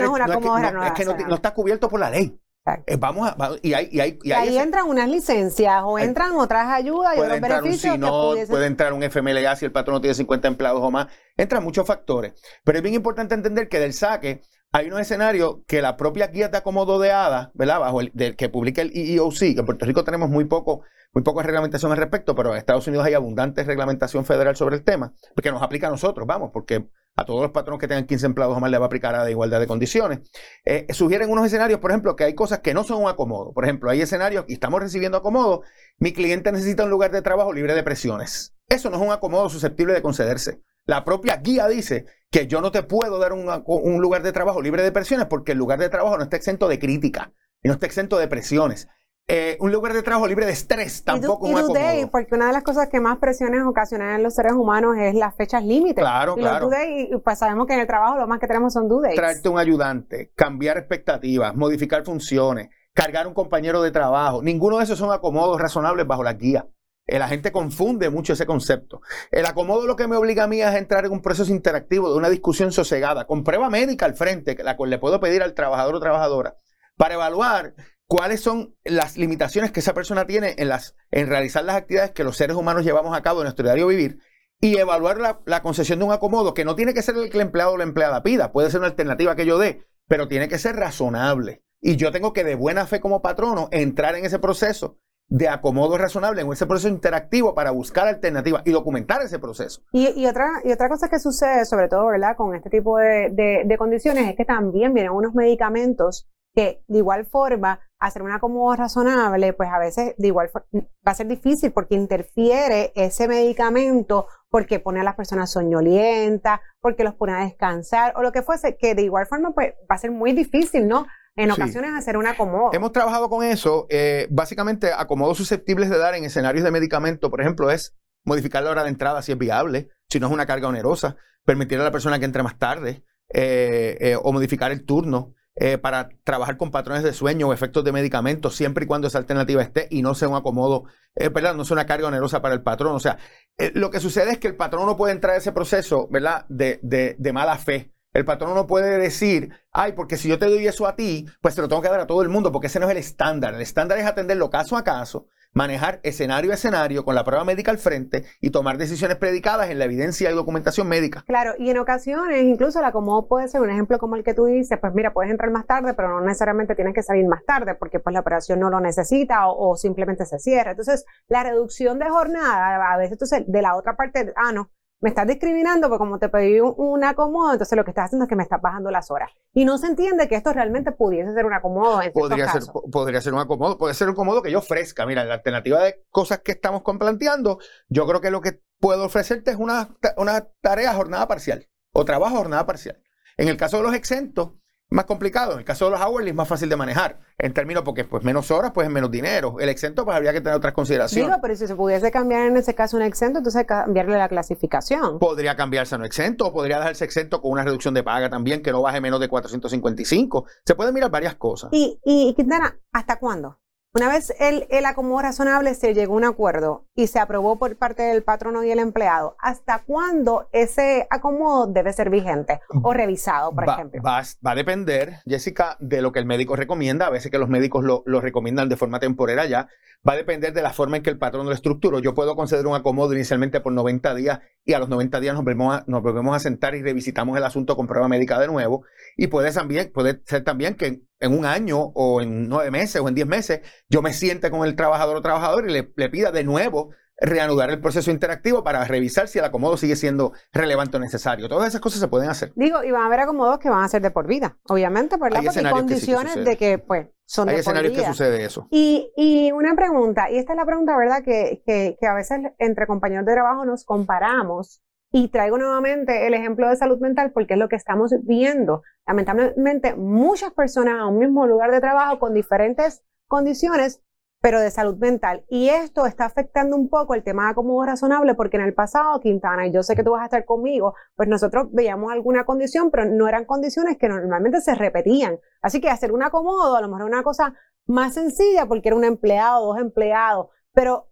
es, 0.85 0.93
que, 0.93 1.05
no 1.05 1.35
está 1.35 1.53
cubierto 1.53 1.89
por 1.89 1.99
la 1.99 2.09
ley. 2.09 2.39
Eh, 2.87 2.95
vamos 2.97 3.29
a, 3.29 3.51
y, 3.61 3.73
ahí 3.73 4.57
entran 4.57 4.87
unas 4.89 5.07
licencias 5.07 5.83
o 5.85 5.99
entran 5.99 6.31
otras 6.31 6.67
ayudas 6.67 7.15
y 7.15 7.19
otros 7.19 7.39
beneficios. 7.39 7.93
Un 7.93 7.99
no, 7.99 8.33
puede 8.47 8.65
entrar 8.65 8.91
un 8.93 9.03
FMLA 9.03 9.55
si 9.55 9.65
el 9.65 9.71
patrón 9.71 10.01
tiene 10.01 10.15
50 10.15 10.47
empleados 10.47 10.81
o 10.81 10.89
más. 10.89 11.07
Entran 11.37 11.63
muchos 11.63 11.85
factores. 11.85 12.33
Pero 12.63 12.79
es 12.79 12.83
bien 12.83 12.95
importante 12.95 13.35
entender 13.35 13.69
que 13.69 13.79
del 13.79 13.93
saque 13.93 14.41
hay 14.71 14.87
unos 14.87 14.99
escenarios 14.99 15.57
que 15.67 15.81
la 15.81 15.95
propia 15.95 16.27
guía 16.27 16.49
de 16.49 16.57
acomodo 16.57 16.97
de 16.97 17.11
ADA, 17.11 17.51
¿verdad? 17.53 17.79
Bajo 17.81 18.01
el 18.01 18.11
del 18.15 18.35
que 18.35 18.49
publica 18.49 18.81
el 18.81 18.91
EEOC, 18.95 19.37
que 19.37 19.59
en 19.59 19.65
Puerto 19.65 19.85
Rico 19.85 20.03
tenemos 20.03 20.29
muy 20.29 20.45
poco, 20.45 20.81
muy 21.13 21.23
poca 21.23 21.43
reglamentación 21.43 21.91
al 21.91 21.99
respecto, 21.99 22.33
pero 22.33 22.51
en 22.51 22.57
Estados 22.57 22.87
Unidos 22.87 23.05
hay 23.05 23.13
abundante 23.13 23.63
reglamentación 23.63 24.25
federal 24.25 24.55
sobre 24.55 24.75
el 24.75 24.83
tema, 24.83 25.13
porque 25.35 25.51
nos 25.51 25.61
aplica 25.61 25.87
a 25.87 25.91
nosotros, 25.91 26.25
vamos, 26.25 26.49
porque 26.51 26.89
a 27.15 27.25
todos 27.25 27.41
los 27.41 27.51
patronos 27.51 27.79
que 27.79 27.87
tengan 27.87 28.05
15 28.05 28.25
empleados 28.25 28.57
o 28.57 28.59
más 28.59 28.69
le 28.69 28.77
va 28.77 28.85
a 28.85 28.87
aplicar 28.87 29.15
a 29.15 29.23
de 29.23 29.31
igualdad 29.31 29.59
de 29.59 29.67
condiciones. 29.67 30.19
Eh, 30.65 30.85
sugieren 30.91 31.29
unos 31.29 31.45
escenarios, 31.45 31.79
por 31.79 31.91
ejemplo, 31.91 32.15
que 32.15 32.25
hay 32.25 32.35
cosas 32.35 32.59
que 32.59 32.73
no 32.73 32.83
son 32.83 33.03
un 33.03 33.09
acomodo. 33.09 33.53
Por 33.53 33.63
ejemplo, 33.63 33.89
hay 33.89 34.01
escenarios 34.01 34.45
y 34.47 34.53
estamos 34.53 34.81
recibiendo 34.81 35.17
acomodo. 35.17 35.61
Mi 35.97 36.11
cliente 36.11 36.51
necesita 36.51 36.83
un 36.83 36.89
lugar 36.89 37.11
de 37.11 37.21
trabajo 37.21 37.53
libre 37.53 37.73
de 37.73 37.83
presiones. 37.83 38.53
Eso 38.67 38.89
no 38.89 38.97
es 38.97 39.01
un 39.01 39.11
acomodo 39.11 39.49
susceptible 39.49 39.93
de 39.93 40.01
concederse. 40.01 40.61
La 40.85 41.03
propia 41.05 41.37
guía 41.37 41.67
dice 41.67 42.05
que 42.29 42.47
yo 42.47 42.61
no 42.61 42.71
te 42.71 42.83
puedo 42.83 43.17
dar 43.17 43.33
un 43.33 44.01
lugar 44.01 44.21
de 44.21 44.31
trabajo 44.31 44.61
libre 44.61 44.83
de 44.83 44.91
presiones 44.91 45.27
porque 45.27 45.53
el 45.53 45.57
lugar 45.57 45.79
de 45.79 45.89
trabajo 45.89 46.17
no 46.17 46.23
está 46.23 46.35
exento 46.35 46.67
de 46.67 46.79
crítica 46.79 47.31
y 47.63 47.69
no 47.69 47.73
está 47.73 47.87
exento 47.87 48.17
de 48.17 48.27
presiones. 48.27 48.87
Eh, 49.27 49.57
un 49.59 49.71
lugar 49.71 49.93
de 49.93 50.03
trabajo 50.03 50.27
libre 50.27 50.45
de 50.45 50.51
estrés 50.51 51.03
tampoco 51.03 51.47
y, 51.47 52.01
y 52.01 52.05
porque 52.05 52.35
una 52.35 52.45
de 52.45 52.53
las 52.53 52.61
cosas 52.61 52.89
que 52.89 52.99
más 52.99 53.17
presiones 53.17 53.63
ocasionan 53.65 54.13
en 54.13 54.21
los 54.21 54.35
seres 54.35 54.53
humanos 54.53 54.97
es 54.99 55.15
las 55.15 55.35
fechas 55.35 55.63
límites. 55.63 56.03
Claro, 56.03 56.35
y 56.37 56.41
claro. 56.41 56.69
y 56.87 57.17
pues 57.23 57.39
sabemos 57.39 57.65
que 57.65 57.73
en 57.73 57.79
el 57.79 57.87
trabajo 57.87 58.17
lo 58.17 58.27
más 58.27 58.39
que 58.39 58.45
tenemos 58.45 58.73
son 58.73 58.87
due 58.87 59.01
dates. 59.01 59.15
Traerte 59.15 59.49
un 59.49 59.57
ayudante, 59.57 60.31
cambiar 60.35 60.77
expectativas, 60.77 61.55
modificar 61.55 62.05
funciones, 62.05 62.69
cargar 62.93 63.25
un 63.25 63.33
compañero 63.33 63.81
de 63.81 63.89
trabajo. 63.89 64.43
Ninguno 64.43 64.77
de 64.77 64.83
esos 64.83 64.99
son 64.99 65.11
acomodos 65.11 65.59
razonables 65.59 66.05
bajo 66.05 66.23
la 66.23 66.33
guía. 66.33 66.67
Eh, 67.07 67.17
la 67.17 67.27
gente 67.27 67.51
confunde 67.51 68.11
mucho 68.11 68.33
ese 68.33 68.45
concepto. 68.45 69.01
El 69.31 69.47
acomodo 69.47 69.87
lo 69.87 69.95
que 69.95 70.07
me 70.07 70.17
obliga 70.17 70.43
a 70.43 70.47
mí 70.47 70.61
es 70.61 70.75
entrar 70.75 71.03
en 71.03 71.11
un 71.11 71.23
proceso 71.23 71.51
interactivo 71.51 72.11
de 72.11 72.17
una 72.17 72.29
discusión 72.29 72.71
sosegada, 72.71 73.25
con 73.25 73.43
prueba 73.43 73.71
médica 73.71 74.05
al 74.05 74.13
frente, 74.13 74.55
la 74.63 74.77
cual 74.77 74.91
le 74.91 74.99
puedo 74.99 75.19
pedir 75.19 75.41
al 75.41 75.55
trabajador 75.55 75.95
o 75.95 75.99
trabajadora, 75.99 76.57
para 76.95 77.15
evaluar 77.15 77.73
cuáles 78.07 78.41
son 78.41 78.75
las 78.83 79.17
limitaciones 79.17 79.71
que 79.71 79.79
esa 79.79 79.93
persona 79.93 80.25
tiene 80.25 80.55
en, 80.57 80.69
las, 80.69 80.95
en 81.11 81.27
realizar 81.27 81.63
las 81.63 81.75
actividades 81.75 82.11
que 82.11 82.23
los 82.23 82.37
seres 82.37 82.55
humanos 82.55 82.83
llevamos 82.83 83.15
a 83.15 83.21
cabo 83.21 83.41
en 83.41 83.45
nuestro 83.45 83.65
diario 83.65 83.87
vivir 83.87 84.19
y 84.61 84.77
evaluar 84.77 85.17
la, 85.45 85.61
concesión 85.61 85.99
de 85.99 86.05
un 86.05 86.11
acomodo 86.11 86.53
que 86.53 86.65
no 86.65 86.75
tiene 86.75 86.93
que 86.93 87.01
ser 87.01 87.15
el 87.15 87.29
que 87.29 87.37
el 87.37 87.41
empleado 87.41 87.73
o 87.73 87.77
la 87.77 87.83
empleada 87.83 88.23
pida, 88.23 88.51
puede 88.51 88.69
ser 88.69 88.79
una 88.79 88.87
alternativa 88.87 89.35
que 89.35 89.45
yo 89.45 89.57
dé, 89.57 89.85
pero 90.07 90.27
tiene 90.27 90.47
que 90.47 90.57
ser 90.57 90.75
razonable. 90.75 91.63
Y 91.81 91.97
yo 91.97 92.11
tengo 92.11 92.33
que 92.33 92.43
de 92.43 92.55
buena 92.55 92.85
fe 92.87 92.99
como 92.99 93.21
patrono 93.21 93.67
entrar 93.71 94.15
en 94.15 94.25
ese 94.25 94.39
proceso 94.39 94.97
de 95.27 95.49
acomodo 95.49 95.97
razonable, 95.97 96.41
en 96.41 96.51
ese 96.51 96.67
proceso 96.67 96.87
interactivo 96.87 97.53
para 97.53 97.71
buscar 97.71 98.07
alternativas 98.07 98.61
y 98.65 98.71
documentar 98.71 99.21
ese 99.23 99.39
proceso. 99.39 99.81
Y, 99.91 100.25
otra, 100.25 100.47
y 100.63 100.71
otra 100.71 100.87
cosa 100.87 101.09
que 101.09 101.19
sucede, 101.19 101.65
sobre 101.65 101.87
todo, 101.87 102.07
¿verdad? 102.07 102.35
Con 102.37 102.55
este 102.55 102.69
tipo 102.69 102.97
de, 102.97 103.63
de 103.65 103.77
condiciones, 103.77 104.29
es 104.29 104.35
que 104.35 104.45
también 104.45 104.93
vienen 104.93 105.11
unos 105.11 105.33
medicamentos 105.33 106.27
que 106.55 106.83
de 106.87 106.97
igual 106.97 107.25
forma 107.25 107.81
hacer 108.07 108.21
un 108.21 108.31
acomodo 108.31 108.75
razonable, 108.75 109.53
pues 109.53 109.69
a 109.71 109.79
veces 109.79 110.15
de 110.17 110.27
igual 110.27 110.49
va 110.53 111.11
a 111.11 111.15
ser 111.15 111.27
difícil 111.27 111.71
porque 111.71 111.95
interfiere 111.95 112.91
ese 112.95 113.27
medicamento, 113.27 114.27
porque 114.49 114.79
pone 114.79 115.01
a 115.01 115.03
las 115.03 115.15
personas 115.15 115.51
soñolientas, 115.51 116.59
porque 116.79 117.03
los 117.03 117.15
pone 117.15 117.33
a 117.33 117.43
descansar 117.45 118.13
o 118.15 118.21
lo 118.21 118.31
que 118.31 118.41
fuese, 118.41 118.77
que 118.77 118.95
de 118.95 119.03
igual 119.03 119.27
forma 119.27 119.51
pues 119.53 119.73
va 119.89 119.95
a 119.95 119.99
ser 119.99 120.11
muy 120.11 120.33
difícil, 120.33 120.87
¿no? 120.87 121.05
En 121.37 121.51
ocasiones 121.51 121.91
hacer 121.93 122.15
un 122.15 122.27
acomodo. 122.27 122.69
Hemos 122.71 122.93
trabajado 122.93 123.29
con 123.29 123.43
eso. 123.43 123.87
Eh, 123.89 124.25
básicamente, 124.29 124.91
acomodos 124.95 125.37
susceptibles 125.37 125.89
de 125.89 125.97
dar 125.97 126.15
en 126.15 126.23
escenarios 126.23 126.63
de 126.63 126.71
medicamento, 126.71 127.29
por 127.29 127.41
ejemplo, 127.41 127.69
es 127.69 127.93
modificar 128.23 128.63
la 128.63 128.71
hora 128.71 128.83
de 128.83 128.89
entrada 128.89 129.21
si 129.21 129.33
es 129.33 129.37
viable, 129.37 129.89
si 130.09 130.19
no 130.19 130.27
es 130.27 130.33
una 130.33 130.45
carga 130.45 130.69
onerosa, 130.69 131.17
permitir 131.43 131.79
a 131.79 131.83
la 131.83 131.91
persona 131.91 132.19
que 132.19 132.25
entre 132.25 132.41
más 132.41 132.57
tarde 132.57 133.03
eh, 133.33 133.97
eh, 133.99 134.17
o 134.21 134.31
modificar 134.31 134.71
el 134.71 134.85
turno. 134.85 135.33
Eh, 135.57 135.77
para 135.77 136.09
trabajar 136.25 136.57
con 136.57 136.69
patrones 136.69 137.01
de 137.03 137.13
sueño 137.13 137.47
o 137.47 137.53
efectos 137.53 137.83
de 137.85 137.93
medicamentos, 137.93 138.55
siempre 138.57 138.83
y 138.83 138.87
cuando 138.87 139.07
esa 139.07 139.19
alternativa 139.19 139.61
esté 139.61 139.87
y 139.89 140.01
no 140.01 140.13
sea 140.13 140.27
un 140.27 140.35
acomodo, 140.35 140.83
eh. 141.15 141.29
No 141.29 141.63
sea 141.63 141.75
una 141.75 141.85
carga 141.85 142.09
onerosa 142.09 142.41
para 142.41 142.55
el 142.55 142.61
patrón. 142.61 142.93
O 142.95 142.99
sea, 142.99 143.17
eh, 143.57 143.71
lo 143.73 143.89
que 143.89 144.01
sucede 144.01 144.31
es 144.31 144.37
que 144.37 144.49
el 144.49 144.57
patrón 144.57 144.85
no 144.85 144.97
puede 144.97 145.13
entrar 145.13 145.35
a 145.35 145.37
ese 145.37 145.53
proceso, 145.53 146.09
¿verdad? 146.11 146.45
De, 146.49 146.79
de, 146.83 147.15
de 147.17 147.33
mala 147.33 147.57
fe. 147.57 147.93
El 148.11 148.25
patrón 148.25 148.53
no 148.53 148.67
puede 148.67 148.97
decir, 148.97 149.49
ay, 149.71 149.93
porque 149.93 150.17
si 150.17 150.27
yo 150.27 150.39
te 150.39 150.45
doy 150.45 150.67
eso 150.67 150.87
a 150.87 150.95
ti, 150.95 151.25
pues 151.41 151.55
te 151.55 151.61
lo 151.61 151.69
tengo 151.69 151.81
que 151.81 151.89
dar 151.89 151.99
a 152.01 152.07
todo 152.07 152.21
el 152.21 152.29
mundo, 152.29 152.51
porque 152.51 152.67
ese 152.67 152.79
no 152.79 152.87
es 152.87 152.91
el 152.91 152.97
estándar. 152.97 153.53
El 153.53 153.61
estándar 153.61 153.97
es 153.97 154.05
atenderlo 154.05 154.49
caso 154.49 154.75
a 154.75 154.83
caso 154.83 155.27
manejar 155.55 156.01
escenario 156.03 156.51
a 156.51 156.55
escenario 156.55 157.03
con 157.03 157.15
la 157.15 157.23
prueba 157.23 157.43
médica 157.45 157.71
al 157.71 157.79
frente 157.79 158.25
y 158.41 158.51
tomar 158.51 158.77
decisiones 158.77 159.17
predicadas 159.17 159.69
en 159.69 159.79
la 159.79 159.85
evidencia 159.85 160.29
y 160.29 160.35
documentación 160.35 160.87
médica. 160.87 161.23
Claro, 161.25 161.53
y 161.57 161.69
en 161.69 161.77
ocasiones 161.77 162.43
incluso 162.43 162.81
la 162.81 162.89
acomodo 162.89 163.27
puede 163.27 163.47
ser 163.47 163.61
un 163.61 163.69
ejemplo 163.69 163.97
como 163.97 164.17
el 164.17 164.23
que 164.23 164.33
tú 164.33 164.45
dices, 164.45 164.77
pues 164.79 164.93
mira, 164.93 165.13
puedes 165.13 165.31
entrar 165.31 165.49
más 165.49 165.65
tarde, 165.65 165.93
pero 165.93 166.09
no 166.09 166.21
necesariamente 166.21 166.75
tienes 166.75 166.93
que 166.93 167.01
salir 167.01 167.25
más 167.25 167.43
tarde 167.45 167.73
porque 167.73 167.99
pues 167.99 168.13
la 168.13 168.19
operación 168.19 168.59
no 168.59 168.69
lo 168.69 168.81
necesita 168.81 169.47
o, 169.47 169.75
simplemente 169.77 170.25
se 170.25 170.39
cierra. 170.39 170.71
Entonces, 170.71 171.05
la 171.27 171.43
reducción 171.43 171.99
de 171.99 172.09
jornada, 172.09 172.93
a 172.93 172.97
veces 172.97 173.13
entonces 173.13 173.43
de 173.47 173.61
la 173.61 173.75
otra 173.75 173.95
parte, 173.95 174.33
ah, 174.35 174.51
no, 174.51 174.71
me 175.05 175.09
estás 175.09 175.27
discriminando 175.27 175.87
porque 175.87 175.99
como 175.99 176.17
te 176.17 176.29
pedí 176.29 176.59
un, 176.59 177.03
acomodo, 177.03 177.51
entonces 177.51 177.77
lo 177.77 177.85
que 177.85 177.91
estás 177.91 178.05
haciendo 178.05 178.23
es 178.23 178.29
que 178.29 178.35
me 178.35 178.41
estás 178.41 178.59
bajando 178.59 178.89
las 178.89 179.11
horas. 179.11 179.29
Y 179.53 179.63
no 179.63 179.77
se 179.77 179.85
entiende 179.85 180.27
que 180.27 180.33
esto 180.33 180.51
realmente 180.51 180.91
pudiese 180.93 181.31
ser 181.31 181.45
un 181.45 181.53
acomodo. 181.53 182.01
En 182.01 182.11
podría, 182.11 182.51
ser, 182.51 182.63
podría 182.91 183.21
ser 183.21 183.35
un 183.35 183.39
acomodo, 183.39 183.77
puede 183.77 183.93
ser 183.93 184.07
un 184.07 184.13
acomodo 184.13 184.41
que 184.41 184.49
yo 184.49 184.57
ofrezca. 184.57 185.05
Mira, 185.05 185.23
la 185.23 185.35
alternativa 185.35 185.83
de 185.83 186.03
cosas 186.09 186.39
que 186.39 186.53
estamos 186.53 186.81
planteando, 186.81 187.59
yo 187.87 188.07
creo 188.07 188.19
que 188.19 188.31
lo 188.31 188.41
que 188.41 188.63
puedo 188.79 189.05
ofrecerte 189.05 189.51
es 189.51 189.57
una, 189.57 189.89
una 190.17 190.47
tarea 190.61 190.91
jornada 190.95 191.27
parcial 191.27 191.67
o 191.93 192.03
trabajo 192.03 192.37
jornada 192.37 192.65
parcial. 192.65 192.99
En 193.37 193.47
el 193.47 193.57
caso 193.57 193.77
de 193.77 193.83
los 193.83 193.93
exentos, 193.93 194.53
más 194.89 195.05
complicado. 195.05 195.53
En 195.53 195.59
el 195.59 195.65
caso 195.65 195.85
de 195.85 195.91
los 195.91 196.01
hourly 196.01 196.29
es 196.29 196.35
más 196.35 196.47
fácil 196.47 196.69
de 196.69 196.75
manejar. 196.75 197.19
En 197.37 197.53
términos, 197.53 197.83
porque 197.83 198.05
pues 198.05 198.23
menos 198.23 198.49
horas, 198.51 198.71
pues 198.73 198.87
es 198.87 198.93
menos 198.93 199.11
dinero. 199.11 199.57
El 199.59 199.69
exento, 199.69 200.05
pues 200.05 200.15
habría 200.15 200.33
que 200.33 200.41
tener 200.41 200.55
otras 200.55 200.73
consideraciones. 200.73 201.27
Digo, 201.27 201.39
pero 201.41 201.55
si 201.55 201.67
se 201.67 201.75
pudiese 201.75 202.11
cambiar 202.11 202.47
en 202.47 202.57
ese 202.57 202.75
caso 202.75 202.97
un 202.97 203.03
exento, 203.03 203.39
entonces 203.39 203.65
cambiarle 203.65 204.17
la 204.17 204.29
clasificación. 204.29 205.19
Podría 205.19 205.55
cambiarse 205.55 205.95
a 205.95 205.97
un 205.97 206.05
exento, 206.05 206.47
o 206.47 206.53
podría 206.53 206.79
dejarse 206.79 207.05
exento 207.05 207.41
con 207.41 207.51
una 207.51 207.63
reducción 207.63 207.93
de 207.93 208.03
paga 208.03 208.29
también, 208.29 208.61
que 208.61 208.71
no 208.71 208.81
baje 208.81 209.01
menos 209.01 209.19
de 209.19 209.27
455. 209.27 210.45
Se 210.65 210.75
pueden 210.75 210.93
mirar 210.93 211.11
varias 211.11 211.35
cosas. 211.35 211.69
Y, 211.73 211.99
y 212.03 212.33
Quintana, 212.35 212.77
¿hasta 212.91 213.17
cuándo? 213.17 213.59
Una 213.95 214.09
vez 214.09 214.33
el, 214.41 214.67
el, 214.71 214.85
acomodo 214.85 215.21
razonable 215.21 215.73
se 215.73 215.93
llegó 215.93 216.15
a 216.15 216.17
un 216.17 216.25
acuerdo 216.25 216.85
y 216.95 217.07
se 217.07 217.17
aprobó 217.17 217.57
por 217.57 217.77
parte 217.77 218.03
del 218.03 218.23
patrono 218.23 218.61
y 218.65 218.69
el 218.69 218.79
empleado, 218.79 219.37
¿hasta 219.39 219.83
cuándo 219.85 220.49
ese 220.51 221.07
acomodo 221.09 221.67
debe 221.67 221.93
ser 221.93 222.09
vigente 222.09 222.59
o 222.83 222.91
revisado, 222.91 223.55
por 223.55 223.63
ejemplo? 223.63 224.01
Va, 224.03 224.19
a 224.19 224.55
depender, 224.55 225.19
Jessica, 225.25 225.77
de 225.79 226.01
lo 226.01 226.11
que 226.11 226.19
el 226.19 226.25
médico 226.25 226.57
recomienda. 226.57 227.07
A 227.07 227.09
veces 227.09 227.31
que 227.31 227.37
los 227.37 227.47
médicos 227.47 227.85
lo, 227.85 228.03
lo, 228.05 228.19
recomiendan 228.19 228.67
de 228.67 228.75
forma 228.75 228.99
temporera 228.99 229.45
ya. 229.45 229.69
Va 230.05 230.11
a 230.11 230.17
depender 230.17 230.51
de 230.51 230.61
la 230.61 230.73
forma 230.73 230.97
en 230.97 231.03
que 231.03 231.09
el 231.09 231.17
patrón 231.17 231.45
lo 231.45 231.53
estructuró. 231.53 231.99
Yo 231.99 232.13
puedo 232.13 232.35
conceder 232.35 232.67
un 232.67 232.75
acomodo 232.75 233.13
inicialmente 233.13 233.61
por 233.61 233.71
90 233.71 234.13
días 234.13 234.39
y 234.65 234.73
a 234.73 234.79
los 234.79 234.89
90 234.89 235.21
días 235.21 235.35
nos 235.35 235.45
volvemos 235.45 235.73
a, 235.73 235.85
nos 235.87 236.03
volvemos 236.03 236.35
a 236.35 236.39
sentar 236.39 236.75
y 236.75 236.83
revisitamos 236.83 237.37
el 237.37 237.45
asunto 237.45 237.77
con 237.77 237.87
prueba 237.87 238.09
médica 238.09 238.39
de 238.39 238.47
nuevo. 238.47 238.83
Y 239.15 239.27
puede, 239.27 239.53
también, 239.53 239.89
puede 239.93 240.21
ser 240.25 240.43
también 240.43 240.75
que 240.75 241.01
en 241.19 241.37
un 241.37 241.45
año 241.45 241.79
o 241.79 242.21
en 242.21 242.47
nueve 242.49 242.71
meses 242.71 243.01
o 243.01 243.07
en 243.07 243.15
diez 243.15 243.27
meses, 243.27 243.61
yo 243.89 244.01
me 244.01 244.13
siente 244.13 244.51
con 244.51 244.65
el 244.67 244.75
trabajador 244.75 245.17
o 245.17 245.21
trabajador 245.21 245.69
y 245.69 245.73
le, 245.73 246.09
pida 246.09 246.31
de 246.31 246.43
nuevo 246.43 246.89
reanudar 247.17 247.69
el 247.69 247.79
proceso 247.79 248.11
interactivo 248.11 248.63
para 248.63 248.83
revisar 248.83 249.29
si 249.29 249.39
el 249.39 249.45
acomodo 249.45 249.77
sigue 249.77 249.95
siendo 249.95 250.33
relevante 250.51 250.97
o 250.97 250.99
necesario. 250.99 251.47
Todas 251.47 251.69
esas 251.69 251.79
cosas 251.79 252.01
se 252.01 252.09
pueden 252.09 252.29
hacer. 252.29 252.51
Digo, 252.55 252.83
y 252.83 252.91
van 252.91 253.03
a 253.03 253.05
haber 253.05 253.21
acomodos 253.21 253.59
que 253.59 253.69
van 253.69 253.83
a 253.83 253.87
ser 253.87 254.01
de 254.01 254.11
por 254.11 254.27
vida, 254.27 254.57
obviamente, 254.67 255.15
¿verdad? 255.17 255.41
Porque 255.43 255.59
hay 255.59 255.71
condiciones 255.71 256.43
de 256.43 256.57
que, 256.57 256.77
pues, 256.77 257.07
son 257.25 257.47
hay 257.47 257.55
de 257.55 257.61
escenarios 257.61 257.93
que 257.93 258.05
sucede 258.05 258.43
eso. 258.43 258.67
Y, 258.69 259.11
y, 259.15 259.51
una 259.53 259.75
pregunta, 259.75 260.29
y 260.29 260.37
esta 260.37 260.53
es 260.53 260.57
la 260.57 260.65
pregunta, 260.65 260.97
¿verdad? 260.97 261.23
Que, 261.23 261.63
que, 261.65 261.97
que 261.99 262.05
a 262.05 262.13
veces 262.13 262.39
entre 262.59 262.85
compañeros 262.85 263.25
de 263.25 263.33
trabajo 263.33 263.63
nos 263.63 263.85
comparamos. 263.85 264.81
Y 265.11 265.29
traigo 265.29 265.57
nuevamente 265.57 266.27
el 266.27 266.33
ejemplo 266.33 266.69
de 266.69 266.75
salud 266.75 266.99
mental 266.99 267.31
porque 267.31 267.53
es 267.53 267.59
lo 267.59 267.69
que 267.69 267.75
estamos 267.75 268.13
viendo. 268.23 268.83
Lamentablemente, 269.07 269.95
muchas 269.95 270.51
personas 270.51 270.99
a 270.99 271.07
un 271.07 271.19
mismo 271.19 271.47
lugar 271.47 271.71
de 271.71 271.79
trabajo 271.79 272.19
con 272.19 272.33
diferentes 272.33 273.03
condiciones 273.27 274.05
pero 274.45 274.61
de 274.61 274.69
salud 274.69 274.95
mental. 274.97 275.43
Y 275.49 275.69
esto 275.69 276.05
está 276.05 276.25
afectando 276.25 276.75
un 276.75 276.87
poco 276.87 277.15
el 277.15 277.23
tema 277.23 277.45
de 277.45 277.49
acomodo 277.53 277.83
razonable, 277.83 278.35
porque 278.35 278.57
en 278.57 278.63
el 278.63 278.75
pasado, 278.75 279.19
Quintana, 279.19 279.65
y 279.65 279.71
yo 279.71 279.81
sé 279.81 279.95
que 279.95 280.03
tú 280.03 280.11
vas 280.11 280.21
a 280.21 280.25
estar 280.25 280.45
conmigo, 280.45 280.93
pues 281.15 281.27
nosotros 281.27 281.69
veíamos 281.71 282.11
alguna 282.11 282.45
condición, 282.45 282.91
pero 282.91 283.05
no 283.05 283.27
eran 283.27 283.45
condiciones 283.45 283.97
que 283.97 284.07
normalmente 284.07 284.61
se 284.61 284.75
repetían. 284.75 285.39
Así 285.63 285.81
que 285.81 285.89
hacer 285.89 286.11
un 286.11 286.21
acomodo 286.21 286.75
a 286.75 286.81
lo 286.81 286.89
mejor 286.89 287.05
una 287.05 287.23
cosa 287.23 287.55
más 287.87 288.13
sencilla, 288.13 288.67
porque 288.67 288.89
era 288.89 288.95
un 288.95 289.03
empleado, 289.03 289.65
dos 289.65 289.79
empleados, 289.79 290.49
pero 290.73 291.09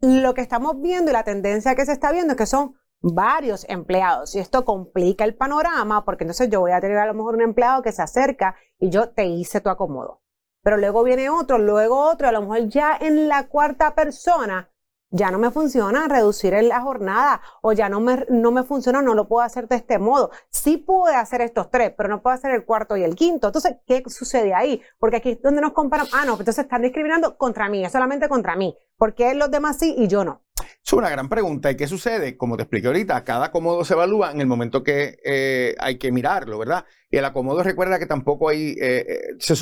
lo 0.00 0.34
que 0.34 0.42
estamos 0.42 0.80
viendo 0.80 1.10
y 1.10 1.14
la 1.14 1.24
tendencia 1.24 1.74
que 1.74 1.86
se 1.86 1.92
está 1.92 2.12
viendo 2.12 2.34
es 2.34 2.38
que 2.38 2.46
son 2.46 2.76
varios 3.00 3.64
empleados. 3.68 4.34
Y 4.34 4.38
esto 4.38 4.64
complica 4.64 5.24
el 5.24 5.34
panorama 5.34 6.04
porque 6.04 6.24
entonces 6.24 6.48
yo 6.50 6.60
voy 6.60 6.72
a 6.72 6.80
tener 6.80 6.98
a 6.98 7.06
lo 7.06 7.14
mejor 7.14 7.34
un 7.34 7.42
empleado 7.42 7.82
que 7.82 7.92
se 7.92 8.02
acerca 8.02 8.56
y 8.78 8.90
yo 8.90 9.10
te 9.10 9.26
hice 9.26 9.60
tu 9.60 9.68
acomodo. 9.68 10.22
Pero 10.62 10.76
luego 10.76 11.04
viene 11.04 11.30
otro, 11.30 11.58
luego 11.58 12.00
otro, 12.10 12.28
a 12.28 12.32
lo 12.32 12.40
mejor 12.42 12.68
ya 12.68 12.96
en 13.00 13.28
la 13.28 13.48
cuarta 13.48 13.94
persona 13.94 14.70
ya 15.10 15.30
no 15.30 15.38
me 15.38 15.50
funciona 15.50 16.08
reducir 16.08 16.52
la 16.62 16.80
jornada 16.80 17.40
o 17.62 17.72
ya 17.72 17.88
no 17.88 18.00
me, 18.00 18.24
no 18.28 18.50
me 18.50 18.62
funciona, 18.62 19.02
no 19.02 19.14
lo 19.14 19.28
puedo 19.28 19.44
hacer 19.44 19.68
de 19.68 19.76
este 19.76 19.98
modo. 19.98 20.30
Sí 20.50 20.76
pude 20.76 21.14
hacer 21.14 21.40
estos 21.40 21.70
tres, 21.70 21.92
pero 21.96 22.08
no 22.08 22.22
puedo 22.22 22.34
hacer 22.34 22.52
el 22.52 22.64
cuarto 22.64 22.96
y 22.96 23.04
el 23.04 23.14
quinto. 23.14 23.48
Entonces, 23.48 23.76
¿qué 23.86 24.02
sucede 24.06 24.54
ahí? 24.54 24.82
Porque 24.98 25.16
aquí 25.16 25.30
es 25.30 25.42
donde 25.42 25.60
nos 25.60 25.72
comparan, 25.72 26.06
ah, 26.12 26.24
no, 26.24 26.32
entonces 26.32 26.58
están 26.58 26.82
discriminando 26.82 27.36
contra 27.36 27.68
mí, 27.68 27.84
es 27.84 27.92
solamente 27.92 28.28
contra 28.28 28.56
mí. 28.56 28.76
¿Por 28.96 29.14
qué 29.14 29.34
los 29.34 29.50
demás 29.50 29.78
sí 29.78 29.94
y 29.96 30.08
yo 30.08 30.24
no? 30.24 30.42
Es 30.84 30.92
una 30.92 31.10
gran 31.10 31.28
pregunta. 31.28 31.70
¿Y 31.70 31.76
qué 31.76 31.86
sucede? 31.86 32.36
Como 32.36 32.56
te 32.56 32.62
expliqué 32.62 32.86
ahorita, 32.86 33.24
cada 33.24 33.46
acomodo 33.46 33.84
se 33.84 33.94
evalúa 33.94 34.30
en 34.30 34.40
el 34.40 34.46
momento 34.46 34.82
que 34.82 35.18
eh, 35.24 35.74
hay 35.78 35.98
que 35.98 36.12
mirarlo, 36.12 36.58
¿verdad? 36.58 36.84
Y 37.10 37.16
el 37.16 37.24
acomodo 37.24 37.62
recuerda 37.62 37.98
que 37.98 38.06
tampoco 38.06 38.48
hay, 38.48 38.76
eh, 38.80 39.04
eh, 39.08 39.20
se, 39.38 39.54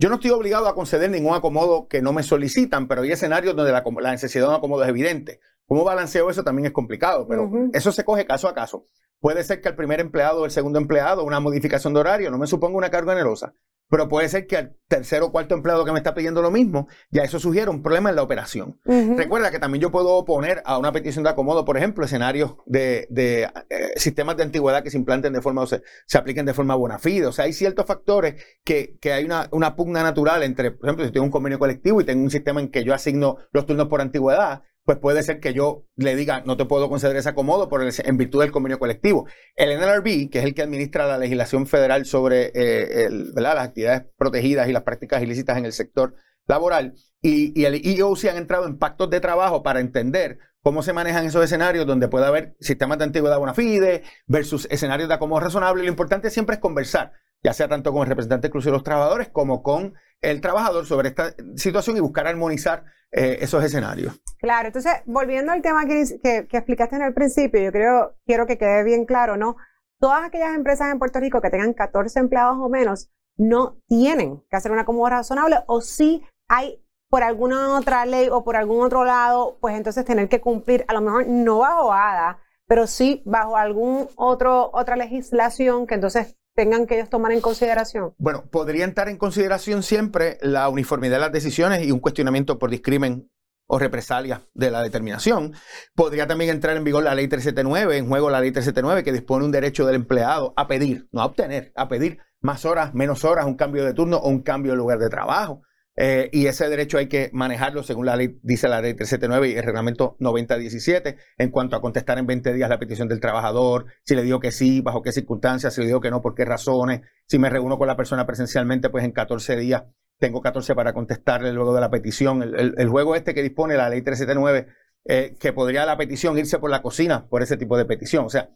yo 0.00 0.08
no 0.08 0.14
estoy 0.14 0.30
obligado 0.30 0.66
a 0.66 0.74
conceder 0.74 1.10
ningún 1.10 1.34
acomodo 1.34 1.86
que 1.86 2.00
no 2.00 2.14
me 2.14 2.22
solicitan, 2.22 2.88
pero 2.88 3.02
hay 3.02 3.12
escenarios 3.12 3.54
donde 3.54 3.70
la, 3.70 4.10
necesidad 4.10 4.44
de 4.44 4.48
un 4.48 4.54
acomodo 4.54 4.82
es 4.82 4.88
evidente. 4.88 5.40
¿Cómo 5.66 5.84
balanceo 5.84 6.30
eso? 6.30 6.42
También 6.42 6.64
es 6.64 6.72
complicado, 6.72 7.26
pero 7.28 7.50
eso 7.74 7.92
se 7.92 8.02
coge 8.02 8.24
caso 8.24 8.48
a 8.48 8.54
caso. 8.54 8.86
Puede 9.20 9.44
ser 9.44 9.60
que 9.60 9.68
el 9.68 9.76
primer 9.76 10.00
empleado 10.00 10.40
o 10.40 10.44
el 10.46 10.50
segundo 10.52 10.78
empleado, 10.78 11.22
una 11.22 11.38
modificación 11.38 11.92
de 11.92 12.00
horario, 12.00 12.30
no 12.30 12.38
me 12.38 12.46
suponga 12.46 12.78
una 12.78 12.88
carga 12.88 13.12
generosa. 13.12 13.52
Pero 13.90 14.08
puede 14.08 14.28
ser 14.28 14.46
que 14.46 14.56
al 14.56 14.76
tercer 14.88 15.22
o 15.22 15.32
cuarto 15.32 15.54
empleado 15.54 15.84
que 15.84 15.92
me 15.92 15.98
está 15.98 16.14
pidiendo 16.14 16.42
lo 16.42 16.50
mismo, 16.50 16.88
ya 17.10 17.22
eso 17.22 17.38
sugiere 17.38 17.70
un 17.70 17.82
problema 17.82 18.10
en 18.10 18.16
la 18.16 18.22
operación. 18.22 18.80
Recuerda 18.84 19.50
que 19.50 19.58
también 19.58 19.82
yo 19.82 19.90
puedo 19.90 20.14
oponer 20.14 20.62
a 20.64 20.78
una 20.78 20.92
petición 20.92 21.24
de 21.24 21.30
acomodo, 21.30 21.64
por 21.64 21.76
ejemplo, 21.76 22.04
escenarios 22.04 22.54
de, 22.66 23.08
eh, 23.10 23.48
sistemas 23.96 24.36
de 24.36 24.44
antigüedad 24.44 24.82
que 24.82 24.90
se 24.90 24.96
implanten 24.96 25.32
de 25.32 25.42
forma 25.42 25.62
o 25.62 25.66
se, 25.66 25.82
se 26.06 26.18
apliquen 26.18 26.46
de 26.46 26.54
forma 26.54 26.74
buena 26.76 26.98
fide. 26.98 27.26
O 27.26 27.32
sea, 27.32 27.46
hay 27.46 27.52
ciertos 27.52 27.86
factores 27.86 28.42
que, 28.64 28.96
que 29.00 29.12
hay 29.12 29.24
una, 29.24 29.48
una, 29.52 29.76
pugna 29.76 30.02
natural 30.02 30.42
entre, 30.42 30.70
por 30.70 30.88
ejemplo, 30.88 31.04
si 31.04 31.12
tengo 31.12 31.24
un 31.24 31.32
convenio 31.32 31.58
colectivo 31.58 32.00
y 32.00 32.04
tengo 32.04 32.22
un 32.22 32.30
sistema 32.30 32.60
en 32.60 32.70
que 32.70 32.84
yo 32.84 32.94
asigno 32.94 33.38
los 33.52 33.66
turnos 33.66 33.88
por 33.88 34.00
antigüedad, 34.00 34.62
pues 34.84 34.98
puede 34.98 35.22
ser 35.22 35.40
que 35.40 35.52
yo 35.52 35.86
le 35.96 36.16
diga, 36.16 36.42
no 36.46 36.56
te 36.56 36.64
puedo 36.64 36.88
conceder 36.88 37.16
ese 37.16 37.28
acomodo 37.28 37.68
por 37.68 37.82
en 37.82 38.16
virtud 38.16 38.40
del 38.40 38.50
convenio 38.50 38.78
colectivo. 38.78 39.26
El 39.54 39.78
NLRB, 39.78 40.30
que 40.30 40.38
es 40.38 40.44
el 40.44 40.54
que 40.54 40.62
administra 40.62 41.06
la 41.06 41.18
legislación 41.18 41.66
federal 41.66 42.06
sobre 42.06 42.50
eh, 42.54 43.08
las 43.34 43.58
actividades 43.58 44.06
protegidas 44.16 44.68
y 44.68 44.72
las 44.72 44.82
prácticas 44.82 45.22
ilícitas 45.22 45.58
en 45.58 45.66
el 45.66 45.72
sector 45.72 46.14
laboral, 46.46 46.94
y, 47.22 47.64
el 47.64 47.80
EOC 47.84 48.24
han 48.30 48.38
entrado 48.38 48.66
en 48.66 48.78
pactos 48.78 49.10
de 49.10 49.20
trabajo 49.20 49.62
para 49.62 49.80
entender 49.80 50.38
cómo 50.62 50.82
se 50.82 50.92
manejan 50.92 51.26
esos 51.26 51.44
escenarios 51.44 51.86
donde 51.86 52.08
puede 52.08 52.26
haber 52.26 52.56
sistemas 52.60 52.98
de 52.98 53.04
antigüedad 53.04 53.38
bona 53.38 53.54
fide 53.54 54.02
versus 54.26 54.66
escenarios 54.70 55.08
de 55.08 55.14
acomodo 55.14 55.40
razonable. 55.40 55.82
Lo 55.82 55.88
importante 55.88 56.30
siempre 56.30 56.54
es 56.54 56.60
conversar, 56.60 57.12
ya 57.42 57.52
sea 57.52 57.68
tanto 57.68 57.92
con 57.92 58.02
el 58.02 58.08
representante 58.08 58.48
exclusivo 58.48 58.72
de 58.72 58.78
los 58.78 58.84
trabajadores 58.84 59.28
como 59.28 59.62
con 59.62 59.94
el 60.20 60.40
trabajador 60.40 60.86
sobre 60.86 61.08
esta 61.08 61.34
situación 61.56 61.96
y 61.96 62.00
buscar 62.00 62.26
armonizar 62.26 62.84
eh, 63.12 63.38
esos 63.40 63.64
escenarios. 63.64 64.20
Claro, 64.38 64.68
entonces, 64.68 64.92
volviendo 65.06 65.52
al 65.52 65.62
tema 65.62 65.84
que, 65.86 66.20
que, 66.22 66.56
explicaste 66.56 66.96
en 66.96 67.02
el 67.02 67.14
principio, 67.14 67.60
yo 67.60 67.72
creo, 67.72 68.16
quiero 68.26 68.46
que 68.46 68.58
quede 68.58 68.84
bien 68.84 69.04
claro, 69.04 69.36
¿no? 69.36 69.56
Todas 69.98 70.24
aquellas 70.24 70.54
empresas 70.54 70.92
en 70.92 70.98
Puerto 70.98 71.20
Rico 71.20 71.40
que 71.40 71.50
tengan 71.50 71.74
14 71.74 72.20
empleados 72.20 72.56
o 72.60 72.68
menos 72.68 73.10
no 73.36 73.78
tienen 73.86 74.42
que 74.50 74.56
hacer 74.56 74.70
una 74.70 74.82
acomodo 74.82 75.10
razonable 75.10 75.56
o 75.66 75.80
si 75.80 76.22
hay 76.48 76.82
por 77.08 77.22
alguna 77.22 77.76
otra 77.76 78.06
ley 78.06 78.28
o 78.30 78.44
por 78.44 78.56
algún 78.56 78.82
otro 78.84 79.04
lado, 79.04 79.58
pues 79.60 79.76
entonces 79.76 80.04
tener 80.04 80.28
que 80.28 80.40
cumplir, 80.40 80.84
a 80.86 80.94
lo 80.94 81.00
mejor 81.00 81.26
no 81.26 81.58
bajo 81.58 81.92
ADA, 81.92 82.38
pero 82.66 82.86
sí 82.86 83.22
bajo 83.26 83.56
algún 83.56 84.08
otro 84.14 84.70
otra 84.72 84.94
legislación 84.94 85.86
que 85.86 85.94
entonces 85.96 86.36
tengan 86.60 86.86
que 86.86 86.96
ellos 86.96 87.08
tomar 87.08 87.32
en 87.32 87.40
consideración? 87.40 88.12
Bueno, 88.18 88.44
podría 88.50 88.84
estar 88.84 89.08
en 89.08 89.16
consideración 89.16 89.82
siempre 89.82 90.36
la 90.42 90.68
uniformidad 90.68 91.14
de 91.14 91.20
las 91.20 91.32
decisiones 91.32 91.86
y 91.86 91.90
un 91.90 92.00
cuestionamiento 92.00 92.58
por 92.58 92.68
discrimen 92.68 93.30
o 93.66 93.78
represalia 93.78 94.42
de 94.52 94.70
la 94.70 94.82
determinación. 94.82 95.54
Podría 95.94 96.26
también 96.26 96.50
entrar 96.50 96.76
en 96.76 96.84
vigor 96.84 97.02
la 97.02 97.14
ley 97.14 97.28
379, 97.28 97.96
en 97.96 98.08
juego 98.08 98.28
la 98.28 98.40
ley 98.40 98.50
379, 98.50 99.02
que 99.02 99.12
dispone 99.12 99.46
un 99.46 99.52
derecho 99.52 99.86
del 99.86 99.94
empleado 99.94 100.52
a 100.54 100.66
pedir, 100.66 101.08
no 101.12 101.22
a 101.22 101.24
obtener, 101.24 101.72
a 101.76 101.88
pedir 101.88 102.18
más 102.42 102.66
horas, 102.66 102.92
menos 102.92 103.24
horas, 103.24 103.46
un 103.46 103.54
cambio 103.54 103.82
de 103.82 103.94
turno 103.94 104.18
o 104.18 104.28
un 104.28 104.42
cambio 104.42 104.72
de 104.72 104.76
lugar 104.76 104.98
de 104.98 105.08
trabajo. 105.08 105.62
Eh, 106.02 106.30
y 106.32 106.46
ese 106.46 106.66
derecho 106.70 106.96
hay 106.96 107.08
que 107.08 107.28
manejarlo 107.34 107.82
según 107.82 108.06
la 108.06 108.16
ley, 108.16 108.38
dice 108.42 108.68
la 108.68 108.80
ley 108.80 108.94
379 108.94 109.50
y 109.50 109.58
el 109.58 109.62
reglamento 109.62 110.16
9017, 110.18 111.18
en 111.36 111.50
cuanto 111.50 111.76
a 111.76 111.82
contestar 111.82 112.16
en 112.16 112.26
20 112.26 112.54
días 112.54 112.70
la 112.70 112.78
petición 112.78 113.06
del 113.06 113.20
trabajador, 113.20 113.84
si 114.02 114.14
le 114.14 114.22
digo 114.22 114.40
que 114.40 114.50
sí, 114.50 114.80
bajo 114.80 115.02
qué 115.02 115.12
circunstancias, 115.12 115.74
si 115.74 115.82
le 115.82 115.88
digo 115.88 116.00
que 116.00 116.10
no, 116.10 116.22
por 116.22 116.34
qué 116.34 116.46
razones, 116.46 117.02
si 117.26 117.38
me 117.38 117.50
reúno 117.50 117.76
con 117.76 117.86
la 117.86 117.98
persona 117.98 118.26
presencialmente, 118.26 118.88
pues 118.88 119.04
en 119.04 119.12
14 119.12 119.56
días 119.56 119.82
tengo 120.18 120.40
14 120.40 120.74
para 120.74 120.94
contestarle 120.94 121.52
luego 121.52 121.74
de 121.74 121.82
la 121.82 121.90
petición. 121.90 122.42
El, 122.42 122.88
juego 122.88 123.14
este 123.14 123.34
que 123.34 123.42
dispone 123.42 123.76
la 123.76 123.90
ley 123.90 124.00
379, 124.00 124.68
eh, 125.04 125.36
que 125.38 125.52
podría 125.52 125.84
la 125.84 125.98
petición 125.98 126.38
irse 126.38 126.58
por 126.58 126.70
la 126.70 126.80
cocina 126.80 127.28
por 127.28 127.42
ese 127.42 127.58
tipo 127.58 127.76
de 127.76 127.84
petición. 127.84 128.24
O 128.24 128.30
sea, 128.30 128.48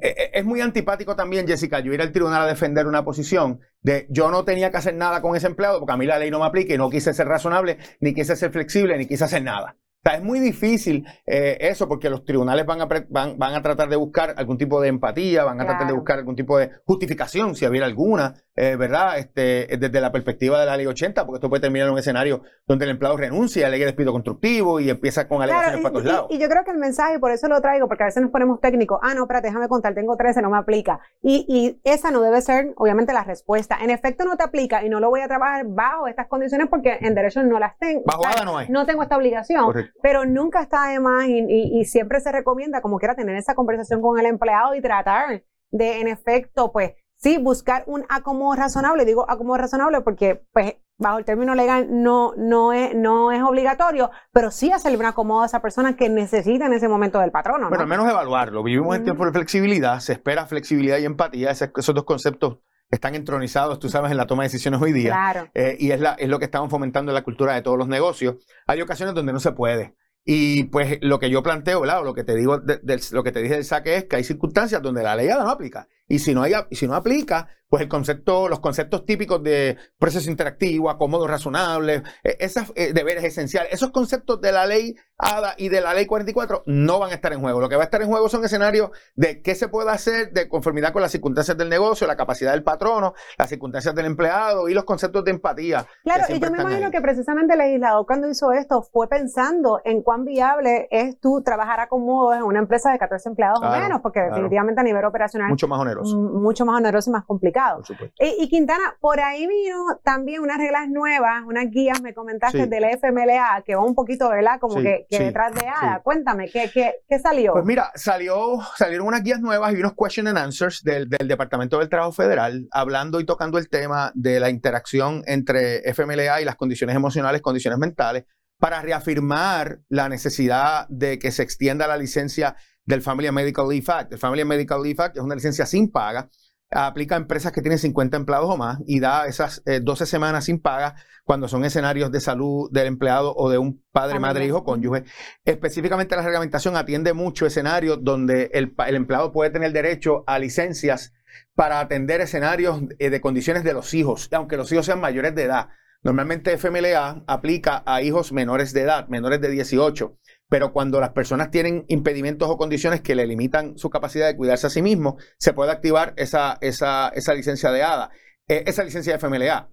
es 0.00 0.44
muy 0.44 0.60
antipático 0.60 1.14
también, 1.14 1.46
Jessica, 1.46 1.80
yo 1.80 1.92
ir 1.92 2.00
al 2.00 2.12
tribunal 2.12 2.42
a 2.42 2.46
defender 2.46 2.86
una 2.86 3.04
posición 3.04 3.60
de 3.82 4.06
yo 4.08 4.30
no 4.30 4.44
tenía 4.44 4.70
que 4.70 4.78
hacer 4.78 4.94
nada 4.94 5.20
con 5.20 5.36
ese 5.36 5.46
empleado 5.46 5.78
porque 5.78 5.92
a 5.92 5.96
mí 5.96 6.06
la 6.06 6.18
ley 6.18 6.30
no 6.30 6.38
me 6.40 6.46
aplica 6.46 6.74
y 6.74 6.78
no 6.78 6.88
quise 6.90 7.12
ser 7.12 7.28
razonable, 7.28 7.78
ni 8.00 8.14
quise 8.14 8.34
ser 8.34 8.50
flexible, 8.50 8.96
ni 8.96 9.06
quise 9.06 9.24
hacer 9.24 9.42
nada. 9.42 9.76
Sea, 10.04 10.16
es 10.16 10.22
muy 10.22 10.38
difícil 10.38 11.06
eh, 11.26 11.56
eso 11.60 11.88
porque 11.88 12.10
los 12.10 12.24
tribunales 12.24 12.66
van 12.66 12.80
a, 12.82 12.86
van, 13.08 13.38
van, 13.38 13.54
a 13.54 13.62
tratar 13.62 13.88
de 13.88 13.96
buscar 13.96 14.34
algún 14.36 14.58
tipo 14.58 14.80
de 14.80 14.88
empatía, 14.88 15.44
van 15.44 15.60
a 15.60 15.64
tratar 15.64 15.86
de 15.86 15.94
buscar 15.94 16.18
algún 16.18 16.36
tipo 16.36 16.58
de 16.58 16.70
justificación, 16.84 17.54
si 17.54 17.66
hubiera 17.66 17.86
alguna, 17.86 18.34
eh, 18.56 18.76
¿verdad? 18.76 19.18
Este, 19.18 19.68
desde 19.78 20.00
la 20.00 20.12
perspectiva 20.12 20.60
de 20.60 20.66
la 20.66 20.76
ley 20.76 20.86
80, 20.86 21.26
porque 21.26 21.38
esto 21.38 21.48
puede 21.48 21.60
terminar 21.60 21.88
en 21.88 21.94
un 21.94 21.98
escenario 21.98 22.42
donde 22.66 22.84
el 22.84 22.92
empleado 22.92 23.16
renuncia, 23.16 23.66
alegue 23.66 23.84
despido 23.84 24.12
constructivo 24.12 24.80
y 24.80 24.90
empieza 24.90 25.26
con 25.28 25.42
alegaciones 25.42 25.80
para 25.80 25.92
todos 25.92 26.04
lados. 26.04 26.26
Y, 26.30 26.38
yo 26.38 26.48
creo 26.48 26.64
que 26.64 26.70
el 26.70 26.78
mensaje, 26.78 27.18
por 27.18 27.30
eso 27.30 27.48
lo 27.48 27.60
traigo, 27.60 27.88
porque 27.88 28.04
a 28.04 28.06
veces 28.06 28.22
nos 28.22 28.30
ponemos 28.30 28.60
técnicos, 28.60 28.98
ah, 29.02 29.14
no, 29.14 29.22
espérate, 29.22 29.48
déjame 29.48 29.68
contar, 29.68 29.94
tengo 29.94 30.16
13, 30.16 30.42
no 30.42 30.50
me 30.50 30.58
aplica. 30.58 31.00
Y, 31.22 31.46
y 31.48 31.80
esa 31.84 32.10
no 32.10 32.20
debe 32.20 32.40
ser, 32.42 32.72
obviamente, 32.76 33.12
la 33.12 33.24
respuesta. 33.24 33.78
En 33.80 33.90
efecto, 33.90 34.24
no 34.24 34.36
te 34.36 34.44
aplica 34.44 34.84
y 34.84 34.88
no 34.88 35.00
lo 35.00 35.10
voy 35.10 35.20
a 35.20 35.28
trabajar 35.28 35.64
bajo 35.66 36.06
estas 36.06 36.28
condiciones 36.28 36.68
porque 36.68 36.98
en 37.00 37.14
derecho 37.14 37.42
no 37.42 37.58
las 37.58 37.78
tengo. 37.78 38.02
Bajo 38.04 38.22
no 38.44 38.58
hay. 38.58 38.68
No 38.68 38.86
tengo 38.86 39.02
esta 39.02 39.16
obligación. 39.16 39.64
Correcto 39.64 39.94
pero 40.04 40.26
nunca 40.26 40.60
está 40.60 40.88
de 40.88 41.00
más 41.00 41.26
y, 41.26 41.84
siempre 41.86 42.20
se 42.20 42.30
recomienda 42.30 42.80
como 42.82 42.98
quiera 42.98 43.14
tener 43.14 43.36
esa 43.36 43.54
conversación 43.54 44.02
con 44.02 44.18
el 44.18 44.26
empleado 44.26 44.74
y 44.74 44.82
tratar 44.82 45.42
de, 45.70 46.00
en 46.00 46.08
efecto, 46.08 46.72
pues 46.72 46.92
sí, 47.24 47.38
buscar 47.38 47.84
un 47.86 48.04
acomodo 48.08 48.54
razonable. 48.54 49.04
Digo 49.04 49.28
acomodo 49.28 49.56
razonable 49.56 50.02
porque, 50.02 50.44
pues, 50.52 50.74
bajo 50.98 51.18
el 51.18 51.24
término 51.24 51.54
legal 51.54 51.88
no, 51.90 52.34
no, 52.36 52.72
es, 52.72 52.94
no 52.94 53.32
es 53.32 53.42
obligatorio, 53.42 54.10
pero 54.30 54.50
sí 54.50 54.70
hacerle 54.70 54.98
un 54.98 55.06
acomodo 55.06 55.42
a 55.42 55.46
esa 55.46 55.60
persona 55.60 55.96
que 55.96 56.08
necesita 56.10 56.66
en 56.66 56.74
ese 56.74 56.86
momento 56.86 57.18
del 57.18 57.32
patrono. 57.32 57.68
Bueno, 57.70 57.82
al 57.82 57.88
menos 57.88 58.08
evaluarlo. 58.08 58.62
Vivimos 58.62 58.94
en 58.94 59.04
tiempo 59.04 59.24
de 59.24 59.32
flexibilidad, 59.32 59.98
se 60.00 60.12
espera 60.12 60.46
flexibilidad 60.46 60.98
y 60.98 61.06
empatía, 61.06 61.50
esos 61.50 61.94
dos 61.94 62.04
conceptos 62.04 62.58
están 62.90 63.14
entronizados, 63.14 63.78
tú 63.78 63.88
sabes, 63.88 64.10
en 64.10 64.18
la 64.18 64.26
toma 64.26 64.42
de 64.42 64.50
decisiones 64.50 64.80
hoy 64.80 64.92
día. 64.92 65.12
Claro. 65.12 65.48
Eh, 65.54 65.76
y 65.80 65.90
es, 65.90 66.00
la, 66.00 66.12
es 66.12 66.28
lo 66.28 66.38
que 66.38 66.44
estamos 66.44 66.70
fomentando 66.70 67.10
en 67.10 67.14
la 67.14 67.24
cultura 67.24 67.54
de 67.54 67.62
todos 67.62 67.78
los 67.78 67.88
negocios. 67.88 68.36
Hay 68.66 68.82
ocasiones 68.82 69.14
donde 69.14 69.32
no 69.32 69.40
se 69.40 69.52
puede. 69.52 69.96
Y 70.26 70.64
pues 70.64 70.98
lo 71.00 71.18
que 71.18 71.30
yo 71.30 71.42
planteo, 71.42 71.80
¿verdad? 71.80 72.04
lo 72.04 72.14
que 72.14 72.24
te 72.24 72.34
digo, 72.34 72.58
de, 72.58 73.00
lo 73.12 73.22
que 73.24 73.32
te 73.32 73.42
dije 73.42 73.54
del 73.54 73.64
saque 73.64 73.96
es 73.96 74.04
que 74.04 74.16
hay 74.16 74.24
circunstancias 74.24 74.80
donde 74.80 75.02
la 75.02 75.16
ley 75.16 75.28
no 75.28 75.48
aplica. 75.48 75.88
Y 76.08 76.18
si 76.18 76.34
no, 76.34 76.42
hay, 76.42 76.52
si 76.70 76.86
no 76.86 76.94
aplica, 76.94 77.48
pues 77.68 77.82
el 77.82 77.88
concepto, 77.88 78.48
los 78.48 78.60
conceptos 78.60 79.04
típicos 79.04 79.42
de 79.42 79.76
proceso 79.98 80.30
interactivo, 80.30 80.90
acomodo 80.90 81.26
razonable, 81.26 82.02
e, 82.22 82.36
esos 82.38 82.72
eh, 82.76 82.92
deberes 82.92 83.24
esenciales, 83.24 83.72
esos 83.72 83.90
conceptos 83.90 84.40
de 84.40 84.52
la 84.52 84.66
ley 84.66 84.94
ADA 85.18 85.54
y 85.56 85.68
de 85.68 85.80
la 85.80 85.94
ley 85.94 86.06
44 86.06 86.64
no 86.66 86.98
van 86.98 87.10
a 87.10 87.14
estar 87.14 87.32
en 87.32 87.40
juego. 87.40 87.60
Lo 87.60 87.68
que 87.68 87.76
va 87.76 87.82
a 87.82 87.84
estar 87.86 88.02
en 88.02 88.08
juego 88.08 88.28
son 88.28 88.44
escenarios 88.44 88.90
de 89.14 89.42
qué 89.42 89.54
se 89.54 89.68
puede 89.68 89.90
hacer 89.90 90.32
de 90.32 90.48
conformidad 90.48 90.92
con 90.92 91.02
las 91.02 91.10
circunstancias 91.10 91.56
del 91.56 91.68
negocio, 91.68 92.06
la 92.06 92.16
capacidad 92.16 92.52
del 92.52 92.62
patrono, 92.62 93.14
las 93.38 93.48
circunstancias 93.48 93.94
del 93.94 94.06
empleado 94.06 94.68
y 94.68 94.74
los 94.74 94.84
conceptos 94.84 95.24
de 95.24 95.32
empatía. 95.32 95.86
Claro, 96.04 96.24
y 96.28 96.38
yo 96.38 96.50
me 96.50 96.62
imagino 96.62 96.90
que 96.90 97.00
precisamente 97.00 97.54
el 97.54 97.58
legislador 97.58 98.06
cuando 98.06 98.28
hizo 98.28 98.52
esto 98.52 98.82
fue 98.82 99.08
pensando 99.08 99.80
en 99.84 100.02
cuán 100.02 100.24
viable 100.24 100.86
es 100.90 101.18
tú 101.18 101.42
trabajar 101.44 101.80
a 101.80 101.88
cómodo 101.88 102.34
en 102.34 102.42
una 102.42 102.58
empresa 102.58 102.92
de 102.92 102.98
14 102.98 103.30
empleados 103.30 103.60
o 103.62 103.70
menos, 103.70 104.00
porque 104.00 104.20
definitivamente 104.20 104.80
a 104.80 104.84
nivel 104.84 105.04
operacional 105.04 105.48
mucho 105.48 105.68
más 105.68 105.80
oneroso. 105.80 106.03
Mucho 106.04 106.64
más 106.64 106.78
oneroso 106.78 107.10
y 107.10 107.12
más 107.12 107.24
complicado. 107.24 107.82
Y, 108.18 108.48
Quintana, 108.48 108.96
por 109.00 109.20
ahí 109.20 109.46
vino 109.46 110.00
también 110.02 110.42
unas 110.42 110.58
reglas 110.58 110.88
nuevas, 110.88 111.42
unas 111.46 111.70
guías, 111.70 112.00
me 112.02 112.14
comentaste, 112.14 112.66
del 112.66 112.84
FMLA, 112.84 113.62
que 113.64 113.74
va 113.74 113.84
un 113.84 113.94
poquito, 113.94 114.28
¿verdad? 114.28 114.58
Como 114.60 114.76
que, 114.76 115.06
detrás 115.10 115.54
de 115.54 115.66
ADA. 115.66 116.00
Cuéntame, 116.02 116.48
¿qué, 116.48 116.70
¿qué, 116.72 117.18
salió? 117.18 117.52
Pues 117.52 117.64
mira, 117.64 117.90
salió, 117.94 118.58
salieron 118.76 119.06
unas 119.06 119.22
guías 119.22 119.40
nuevas 119.40 119.72
y 119.72 119.76
unos 119.76 119.94
question 119.94 120.28
and 120.28 120.38
answers 120.38 120.82
del, 120.82 121.08
del 121.08 121.28
Departamento 121.28 121.78
del 121.78 121.88
Trabajo 121.88 122.12
Federal, 122.12 122.66
hablando 122.70 123.20
y 123.20 123.24
tocando 123.24 123.58
el 123.58 123.68
tema 123.68 124.12
de 124.14 124.40
la 124.40 124.50
interacción 124.50 125.22
entre 125.26 125.82
FMLA 125.92 126.40
y 126.40 126.44
las 126.44 126.56
condiciones 126.56 126.96
emocionales, 126.96 127.40
condiciones 127.40 127.78
mentales, 127.78 128.24
para 128.58 128.80
reafirmar 128.80 129.80
la 129.88 130.08
necesidad 130.08 130.86
de 130.88 131.18
que 131.18 131.30
se 131.32 131.42
extienda 131.42 131.86
la 131.86 131.96
licencia 131.96 132.56
del 132.84 133.02
Family 133.02 133.30
Medical 133.30 133.68
Leave 133.68 133.86
Act. 133.88 134.12
El 134.12 134.18
Family 134.18 134.44
Medical 134.44 134.82
Leave 134.82 135.02
Act 135.02 135.16
es 135.16 135.22
una 135.22 135.34
licencia 135.34 135.66
sin 135.66 135.90
paga 135.90 136.28
aplica 136.74 137.14
a 137.14 137.18
empresas 137.18 137.52
que 137.52 137.62
tienen 137.62 137.78
50 137.78 138.16
empleados 138.16 138.50
o 138.50 138.56
más 138.56 138.78
y 138.86 139.00
da 139.00 139.26
esas 139.26 139.62
12 139.64 140.04
eh, 140.04 140.06
semanas 140.06 140.46
sin 140.46 140.60
paga 140.60 140.96
cuando 141.24 141.48
son 141.48 141.64
escenarios 141.64 142.10
de 142.10 142.20
salud 142.20 142.68
del 142.72 142.86
empleado 142.86 143.34
o 143.34 143.48
de 143.48 143.58
un 143.58 143.82
padre, 143.92 144.18
madre, 144.18 144.46
hijo, 144.46 144.64
cónyuge. 144.64 145.04
Específicamente 145.44 146.16
la 146.16 146.22
reglamentación 146.22 146.76
atiende 146.76 147.12
mucho 147.12 147.46
escenarios 147.46 147.98
donde 148.02 148.50
el, 148.52 148.74
empleado 148.94 149.32
puede 149.32 149.50
tener 149.50 149.72
derecho 149.72 150.24
a 150.26 150.38
licencias 150.38 151.12
para 151.54 151.80
atender 151.80 152.20
escenarios 152.20 152.82
eh, 152.98 153.10
de 153.10 153.20
condiciones 153.20 153.64
de 153.64 153.72
los 153.72 153.94
hijos, 153.94 154.28
aunque 154.32 154.56
los 154.56 154.70
hijos 154.72 154.86
sean 154.86 155.00
mayores 155.00 155.34
de 155.34 155.44
edad. 155.44 155.68
Normalmente 156.02 156.58
FMLA 156.58 157.24
aplica 157.26 157.82
a 157.86 158.02
hijos 158.02 158.32
menores 158.32 158.74
de 158.74 158.82
edad, 158.82 159.08
menores 159.08 159.40
de 159.40 159.48
18 159.48 160.18
pero 160.48 160.72
cuando 160.72 161.00
las 161.00 161.10
personas 161.10 161.50
tienen 161.50 161.84
impedimentos 161.88 162.48
o 162.48 162.56
condiciones 162.56 163.00
que 163.00 163.14
le 163.14 163.26
limitan 163.26 163.78
su 163.78 163.90
capacidad 163.90 164.26
de 164.26 164.36
cuidarse 164.36 164.66
a 164.66 164.70
sí 164.70 164.82
mismo, 164.82 165.16
se 165.38 165.52
puede 165.52 165.72
activar 165.72 166.14
esa, 166.16 166.58
esa, 166.60 167.08
esa 167.08 167.34
licencia 167.34 167.70
de 167.70 167.82
ADA, 167.82 168.10
eh, 168.46 168.64
esa 168.66 168.84
licencia 168.84 169.12
de 169.12 169.18
FMLA. 169.18 169.70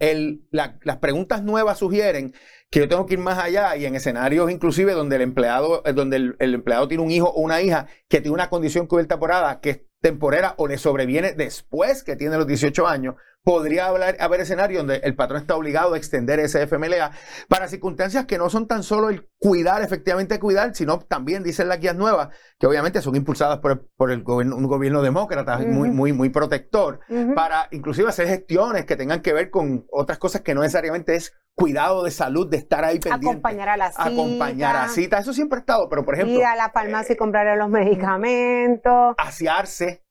Las 0.51 0.97
preguntas 0.97 1.43
nuevas 1.43 1.79
sugieren 1.79 2.33
que 2.69 2.79
yo 2.79 2.87
tengo 2.87 3.05
que 3.05 3.15
ir 3.15 3.19
más 3.19 3.37
allá 3.37 3.75
y 3.75 3.85
en 3.85 3.95
escenarios 3.95 4.49
inclusive 4.49 4.93
donde 4.93 5.17
el 5.17 5.23
empleado, 5.23 5.83
eh, 5.85 5.93
donde 5.93 6.17
el, 6.17 6.35
el 6.39 6.53
empleado 6.53 6.87
tiene 6.87 7.03
un 7.03 7.11
hijo 7.11 7.29
o 7.29 7.41
una 7.41 7.61
hija 7.61 7.87
que 8.07 8.21
tiene 8.21 8.33
una 8.33 8.49
condición 8.49 8.87
cubierta 8.87 9.19
por 9.19 9.33
ADA 9.33 9.59
que 9.59 9.69
es 9.69 9.81
temporera 10.01 10.55
o 10.57 10.67
le 10.67 10.77
sobreviene 10.77 11.33
después 11.33 12.03
que 12.03 12.15
tiene 12.15 12.37
los 12.37 12.47
18 12.47 12.87
años, 12.87 13.15
podría 13.43 13.87
haber 13.87 14.41
escenarios 14.41 14.79
donde 14.81 14.97
el 15.03 15.15
patrón 15.15 15.41
está 15.41 15.55
obligado 15.55 15.93
a 15.93 15.97
extender 15.97 16.39
ese 16.39 16.65
FMLA 16.67 17.11
para 17.47 17.67
circunstancias 17.67 18.25
que 18.25 18.37
no 18.37 18.49
son 18.49 18.67
tan 18.67 18.83
solo 18.83 19.09
el 19.09 19.27
cuidar, 19.39 19.81
efectivamente 19.81 20.39
cuidar, 20.39 20.75
sino 20.75 20.99
también, 20.99 21.43
dicen 21.43 21.67
las 21.67 21.79
guías 21.79 21.95
nuevas, 21.95 22.29
que 22.59 22.67
obviamente 22.67 23.01
son 23.01 23.15
impulsadas 23.15 23.59
por, 23.59 24.11
el 24.11 24.23
gobierno, 24.23 24.55
un 24.55 24.67
gobierno 24.67 25.01
demócrata 25.01 25.57
muy, 25.59 25.89
muy, 25.89 26.13
muy 26.13 26.29
protector, 26.29 26.99
para 27.35 27.67
inclusive 27.71 28.09
hacer 28.09 28.27
gestiones 28.27 28.85
que 28.85 28.95
tengan 28.95 29.21
que 29.21 29.33
ver 29.33 29.49
con 29.49 29.85
otras 29.91 30.19
cosas 30.19 30.41
que 30.41 30.53
no 30.53 30.61
necesariamente 30.61 31.15
es 31.15 31.33
cuidado 31.55 32.03
de 32.03 32.11
salud, 32.11 32.49
de 32.49 32.57
estar 32.57 32.83
ahí 32.83 32.99
pendiente. 32.99 33.29
Acompañar 33.29 33.69
a 33.69 33.77
la 33.77 33.91
cita. 33.91 34.05
Acompañar 34.05 34.75
a 34.75 34.87
cita. 34.87 35.19
Eso 35.19 35.33
siempre 35.33 35.57
ha 35.57 35.59
estado, 35.61 35.89
pero 35.89 36.05
por 36.05 36.15
ejemplo. 36.15 36.35
Ir 36.35 36.45
a 36.45 36.55
la 36.55 36.69
farmacia 36.69 37.13
y 37.13 37.17
comprarle 37.17 37.57
los 37.57 37.69
medicamentos. 37.69 39.15
Asearse 39.17 40.03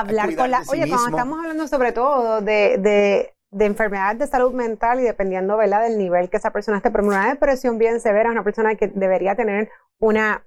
hablar 0.00 0.34
con 0.36 0.50
la... 0.50 0.62
Oye, 0.68 0.88
cuando 0.88 1.08
estamos 1.08 1.38
hablando 1.38 1.68
sobre 1.68 1.92
todo 1.92 2.40
de, 2.40 2.78
de, 2.78 3.34
de, 3.50 3.64
enfermedades 3.64 4.18
de 4.18 4.26
salud 4.26 4.52
mental 4.52 5.00
y 5.00 5.02
dependiendo, 5.02 5.56
¿verdad?, 5.56 5.82
del 5.82 5.98
nivel 5.98 6.30
que 6.30 6.36
esa 6.36 6.50
persona 6.50 6.78
esté, 6.78 6.90
pero 6.90 7.06
una 7.06 7.28
depresión 7.28 7.78
bien 7.78 8.00
severa, 8.00 8.30
una 8.30 8.44
persona 8.44 8.74
que 8.74 8.88
debería 8.88 9.34
tener 9.34 9.70
una 9.98 10.44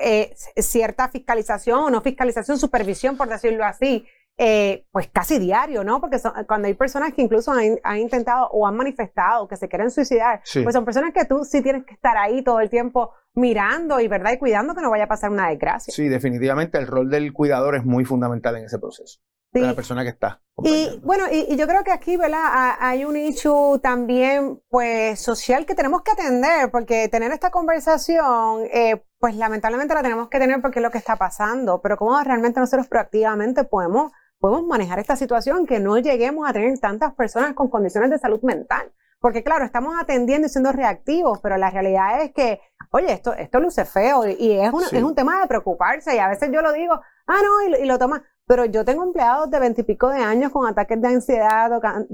eh, 0.00 0.34
cierta 0.56 1.08
fiscalización 1.08 1.80
o 1.80 1.90
no 1.90 2.00
fiscalización, 2.00 2.58
supervisión, 2.58 3.16
por 3.16 3.28
decirlo 3.28 3.64
así, 3.64 4.06
eh, 4.36 4.86
pues 4.90 5.08
casi 5.12 5.38
diario, 5.38 5.84
¿no? 5.84 6.00
Porque 6.00 6.18
cuando 6.48 6.66
hay 6.66 6.74
personas 6.74 7.12
que 7.12 7.22
incluso 7.22 7.52
han, 7.52 7.98
intentado 7.98 8.48
o 8.48 8.66
han 8.66 8.76
manifestado 8.76 9.46
que 9.46 9.56
se 9.56 9.68
quieren 9.68 9.90
suicidar, 9.90 10.42
pues 10.62 10.72
son 10.72 10.84
personas 10.84 11.12
que 11.12 11.24
tú 11.24 11.44
sí 11.44 11.62
tienes 11.62 11.84
que 11.84 11.94
estar 11.94 12.16
ahí 12.16 12.42
todo 12.42 12.60
el 12.60 12.68
tiempo 12.68 13.12
mirando 13.34 14.00
y, 14.00 14.08
¿verdad? 14.08 14.32
Y 14.32 14.38
cuidando 14.38 14.74
que 14.74 14.82
no 14.82 14.90
vaya 14.90 15.04
a 15.04 15.08
pasar 15.08 15.30
una 15.30 15.48
desgracia. 15.48 15.92
Sí, 15.94 16.08
definitivamente 16.08 16.78
el 16.78 16.86
rol 16.86 17.10
del 17.10 17.32
cuidador 17.32 17.76
es 17.76 17.84
muy 17.84 18.04
fundamental 18.04 18.56
en 18.56 18.64
ese 18.64 18.78
proceso. 18.78 19.20
De 19.52 19.60
la 19.60 19.74
persona 19.74 20.02
que 20.02 20.08
está. 20.08 20.42
Y 20.64 21.00
bueno, 21.04 21.26
y, 21.30 21.56
yo 21.56 21.68
creo 21.68 21.84
que 21.84 21.92
aquí, 21.92 22.16
¿verdad? 22.16 22.74
Hay 22.80 23.04
un 23.04 23.16
issue 23.16 23.78
también, 23.78 24.60
pues, 24.68 25.20
social 25.20 25.64
que 25.64 25.76
tenemos 25.76 26.02
que 26.02 26.10
atender, 26.10 26.72
porque 26.72 27.08
tener 27.08 27.30
esta 27.30 27.52
conversación, 27.52 28.64
eh, 28.72 29.04
pues, 29.20 29.36
lamentablemente 29.36 29.94
la 29.94 30.02
tenemos 30.02 30.28
que 30.28 30.40
tener 30.40 30.60
porque 30.60 30.80
es 30.80 30.82
lo 30.82 30.90
que 30.90 30.98
está 30.98 31.14
pasando, 31.14 31.80
pero 31.80 31.96
cómo 31.96 32.20
realmente 32.20 32.58
nosotros 32.58 32.88
proactivamente 32.88 33.62
podemos 33.62 34.10
podemos 34.44 34.66
manejar 34.66 34.98
esta 34.98 35.16
situación, 35.16 35.64
que 35.64 35.80
no 35.80 35.96
lleguemos 35.96 36.46
a 36.46 36.52
tener 36.52 36.78
tantas 36.78 37.14
personas 37.14 37.54
con 37.54 37.70
condiciones 37.70 38.10
de 38.10 38.18
salud 38.18 38.42
mental. 38.42 38.92
Porque 39.18 39.42
claro, 39.42 39.64
estamos 39.64 39.94
atendiendo 39.98 40.46
y 40.46 40.50
siendo 40.50 40.70
reactivos, 40.70 41.40
pero 41.42 41.56
la 41.56 41.70
realidad 41.70 42.20
es 42.20 42.34
que, 42.34 42.60
oye, 42.90 43.10
esto, 43.10 43.32
esto 43.32 43.58
luce 43.58 43.86
feo 43.86 44.26
y, 44.26 44.52
es, 44.52 44.70
un, 44.70 44.82
es 44.82 45.02
un 45.02 45.14
tema 45.14 45.40
de 45.40 45.46
preocuparse 45.46 46.14
y 46.14 46.18
a 46.18 46.28
veces 46.28 46.50
yo 46.52 46.60
lo 46.60 46.74
digo, 46.74 46.92
ah, 47.26 47.40
no, 47.42 47.78
y, 47.78 47.86
lo 47.86 47.98
toma. 47.98 48.22
Pero 48.46 48.66
yo 48.66 48.84
tengo 48.84 49.02
empleados 49.02 49.50
de 49.50 49.58
veintipico 49.58 50.10
de 50.10 50.22
años 50.22 50.52
con 50.52 50.66
ataques 50.66 51.00
de 51.00 51.08
ansiedad, 51.08 51.70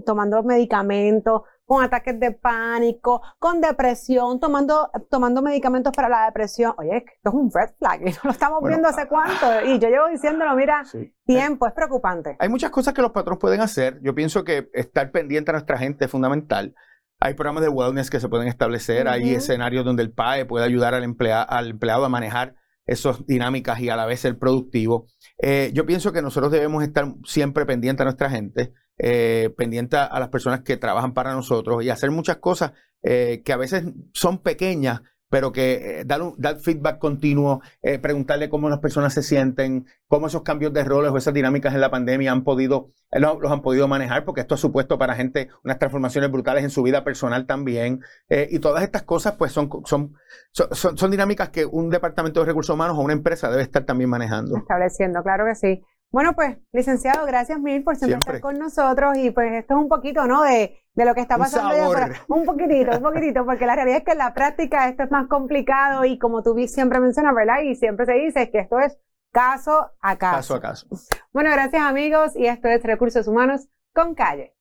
tomando 0.06 0.42
medicamentos, 0.44 1.42
con 1.64 1.84
ataques 1.84 2.18
de 2.20 2.32
pánico, 2.32 3.20
con 3.38 3.60
depresión, 3.60 4.38
tomando, 4.38 4.90
tomando 5.10 5.42
medicamentos 5.42 5.92
para 5.92 6.08
la 6.08 6.24
depresión. 6.26 6.74
Oye, 6.78 6.98
esto 6.98 7.30
es 7.30 7.34
un 7.34 7.50
red 7.52 7.70
flag, 7.78 8.00
y 8.06 8.10
no 8.10 8.18
lo 8.24 8.30
estamos 8.30 8.62
viendo 8.62 8.88
hace 8.88 9.08
cuánto. 9.08 9.46
Y 9.66 9.78
yo 9.80 9.88
llevo 9.88 10.08
diciéndolo, 10.08 10.54
mira, 10.54 10.82
tiempo, 11.24 11.66
es 11.66 11.72
preocupante. 11.72 12.36
Hay 12.38 12.48
muchas 12.48 12.70
cosas 12.70 12.94
que 12.94 13.02
los 13.02 13.10
patrones 13.10 13.40
pueden 13.40 13.60
hacer. 13.60 14.00
Yo 14.02 14.14
pienso 14.14 14.44
que 14.44 14.68
estar 14.72 15.10
pendiente 15.10 15.50
a 15.50 15.54
nuestra 15.54 15.78
gente 15.78 16.04
es 16.04 16.10
fundamental. 16.10 16.74
Hay 17.18 17.34
programas 17.34 17.62
de 17.62 17.68
wellness 17.68 18.08
que 18.08 18.18
se 18.18 18.28
pueden 18.28 18.48
establecer, 18.48 19.06
hay 19.06 19.34
escenarios 19.34 19.84
donde 19.84 20.02
el 20.02 20.12
PAE 20.12 20.46
puede 20.46 20.64
ayudar 20.64 20.94
al, 20.94 21.04
al 21.04 21.70
empleado 21.70 22.04
a 22.04 22.08
manejar 22.08 22.54
esas 22.86 23.24
dinámicas 23.26 23.80
y 23.80 23.88
a 23.88 23.96
la 23.96 24.06
vez 24.06 24.20
ser 24.20 24.38
productivo. 24.38 25.06
Eh, 25.38 25.70
yo 25.74 25.86
pienso 25.86 26.12
que 26.12 26.22
nosotros 26.22 26.52
debemos 26.52 26.82
estar 26.82 27.14
siempre 27.24 27.66
pendientes 27.66 28.02
a 28.02 28.04
nuestra 28.04 28.30
gente 28.30 28.72
eh, 29.02 29.48
pendiente 29.56 29.96
a 29.96 30.20
las 30.20 30.28
personas 30.28 30.60
que 30.60 30.76
trabajan 30.76 31.14
para 31.14 31.32
nosotros 31.32 31.82
y 31.82 31.88
hacer 31.88 32.10
muchas 32.10 32.36
cosas 32.36 32.72
eh, 33.02 33.40
que 33.42 33.54
a 33.54 33.56
veces 33.56 33.84
son 34.12 34.42
pequeñas, 34.42 35.00
pero 35.30 35.52
que 35.52 36.00
eh, 36.00 36.04
dar, 36.04 36.20
un, 36.20 36.34
dar 36.36 36.58
feedback 36.58 36.98
continuo, 36.98 37.62
eh, 37.82 37.98
preguntarle 37.98 38.50
cómo 38.50 38.68
las 38.68 38.80
personas 38.80 39.14
se 39.14 39.22
sienten, 39.22 39.86
cómo 40.08 40.26
esos 40.26 40.42
cambios 40.42 40.72
de 40.72 40.84
roles 40.84 41.10
o 41.12 41.16
esas 41.16 41.32
dinámicas 41.32 41.72
en 41.72 41.80
la 41.80 41.90
pandemia 41.90 42.32
han 42.32 42.44
podido, 42.44 42.90
los, 43.12 43.50
han 43.50 43.62
podido 43.62 43.88
manejar, 43.88 44.24
porque 44.24 44.42
esto 44.42 44.56
ha 44.56 44.58
supuesto 44.58 44.98
para 44.98 45.14
gente 45.14 45.48
unas 45.64 45.78
transformaciones 45.78 46.30
brutales 46.30 46.64
en 46.64 46.70
su 46.70 46.82
vida 46.82 47.04
personal 47.04 47.46
también. 47.46 48.00
y 48.28 48.58
todas 48.58 48.82
estas 48.82 49.02
cosas, 49.04 49.36
pues 49.36 49.52
son, 49.52 49.70
son, 49.84 50.14
son, 50.52 50.98
son 50.98 51.10
dinámicas 51.10 51.48
que 51.48 51.64
un 51.64 51.88
departamento 51.88 52.40
de 52.40 52.46
recursos 52.46 52.74
humanos 52.74 52.98
o 52.98 53.00
una 53.00 53.14
empresa 53.14 53.50
debe 53.50 53.62
estar 53.62 53.84
también 53.84 54.10
manejando. 54.10 54.58
Estableciendo, 54.58 55.22
claro 55.22 55.46
que 55.46 55.54
sí. 55.54 55.82
Bueno, 56.12 56.34
pues, 56.34 56.56
licenciado, 56.72 57.24
gracias 57.24 57.60
mil 57.60 57.84
por 57.84 57.94
siempre, 57.94 58.18
estar 58.18 58.40
con 58.40 58.58
nosotros 58.58 59.16
y 59.16 59.30
pues 59.30 59.52
esto 59.52 59.74
es 59.74 59.80
un 59.80 59.88
poquito, 59.88 60.26
¿no? 60.26 60.42
De, 60.42 60.76
de 61.00 61.06
lo 61.06 61.14
que 61.14 61.20
está 61.20 61.38
pasando. 61.38 61.90
Un, 62.28 62.40
un 62.40 62.44
poquitito, 62.44 62.96
un 62.96 63.02
poquitito, 63.02 63.44
porque 63.44 63.66
la 63.66 63.74
realidad 63.74 63.98
es 63.98 64.04
que 64.04 64.12
en 64.12 64.18
la 64.18 64.34
práctica 64.34 64.88
esto 64.88 65.02
es 65.02 65.10
más 65.10 65.28
complicado 65.28 66.04
y 66.04 66.18
como 66.18 66.42
tú 66.42 66.56
siempre 66.66 67.00
mencionas, 67.00 67.34
¿verdad? 67.34 67.60
Y 67.62 67.74
siempre 67.74 68.06
se 68.06 68.12
dice 68.12 68.50
que 68.50 68.58
esto 68.60 68.78
es 68.78 68.98
caso 69.32 69.92
a 70.00 70.16
caso. 70.16 70.36
Caso 70.36 70.54
a 70.54 70.60
caso. 70.60 70.86
Bueno, 71.32 71.50
gracias 71.50 71.82
amigos 71.82 72.36
y 72.36 72.46
esto 72.46 72.68
es 72.68 72.82
Recursos 72.82 73.26
Humanos 73.28 73.68
con 73.92 74.14
Calle. 74.14 74.54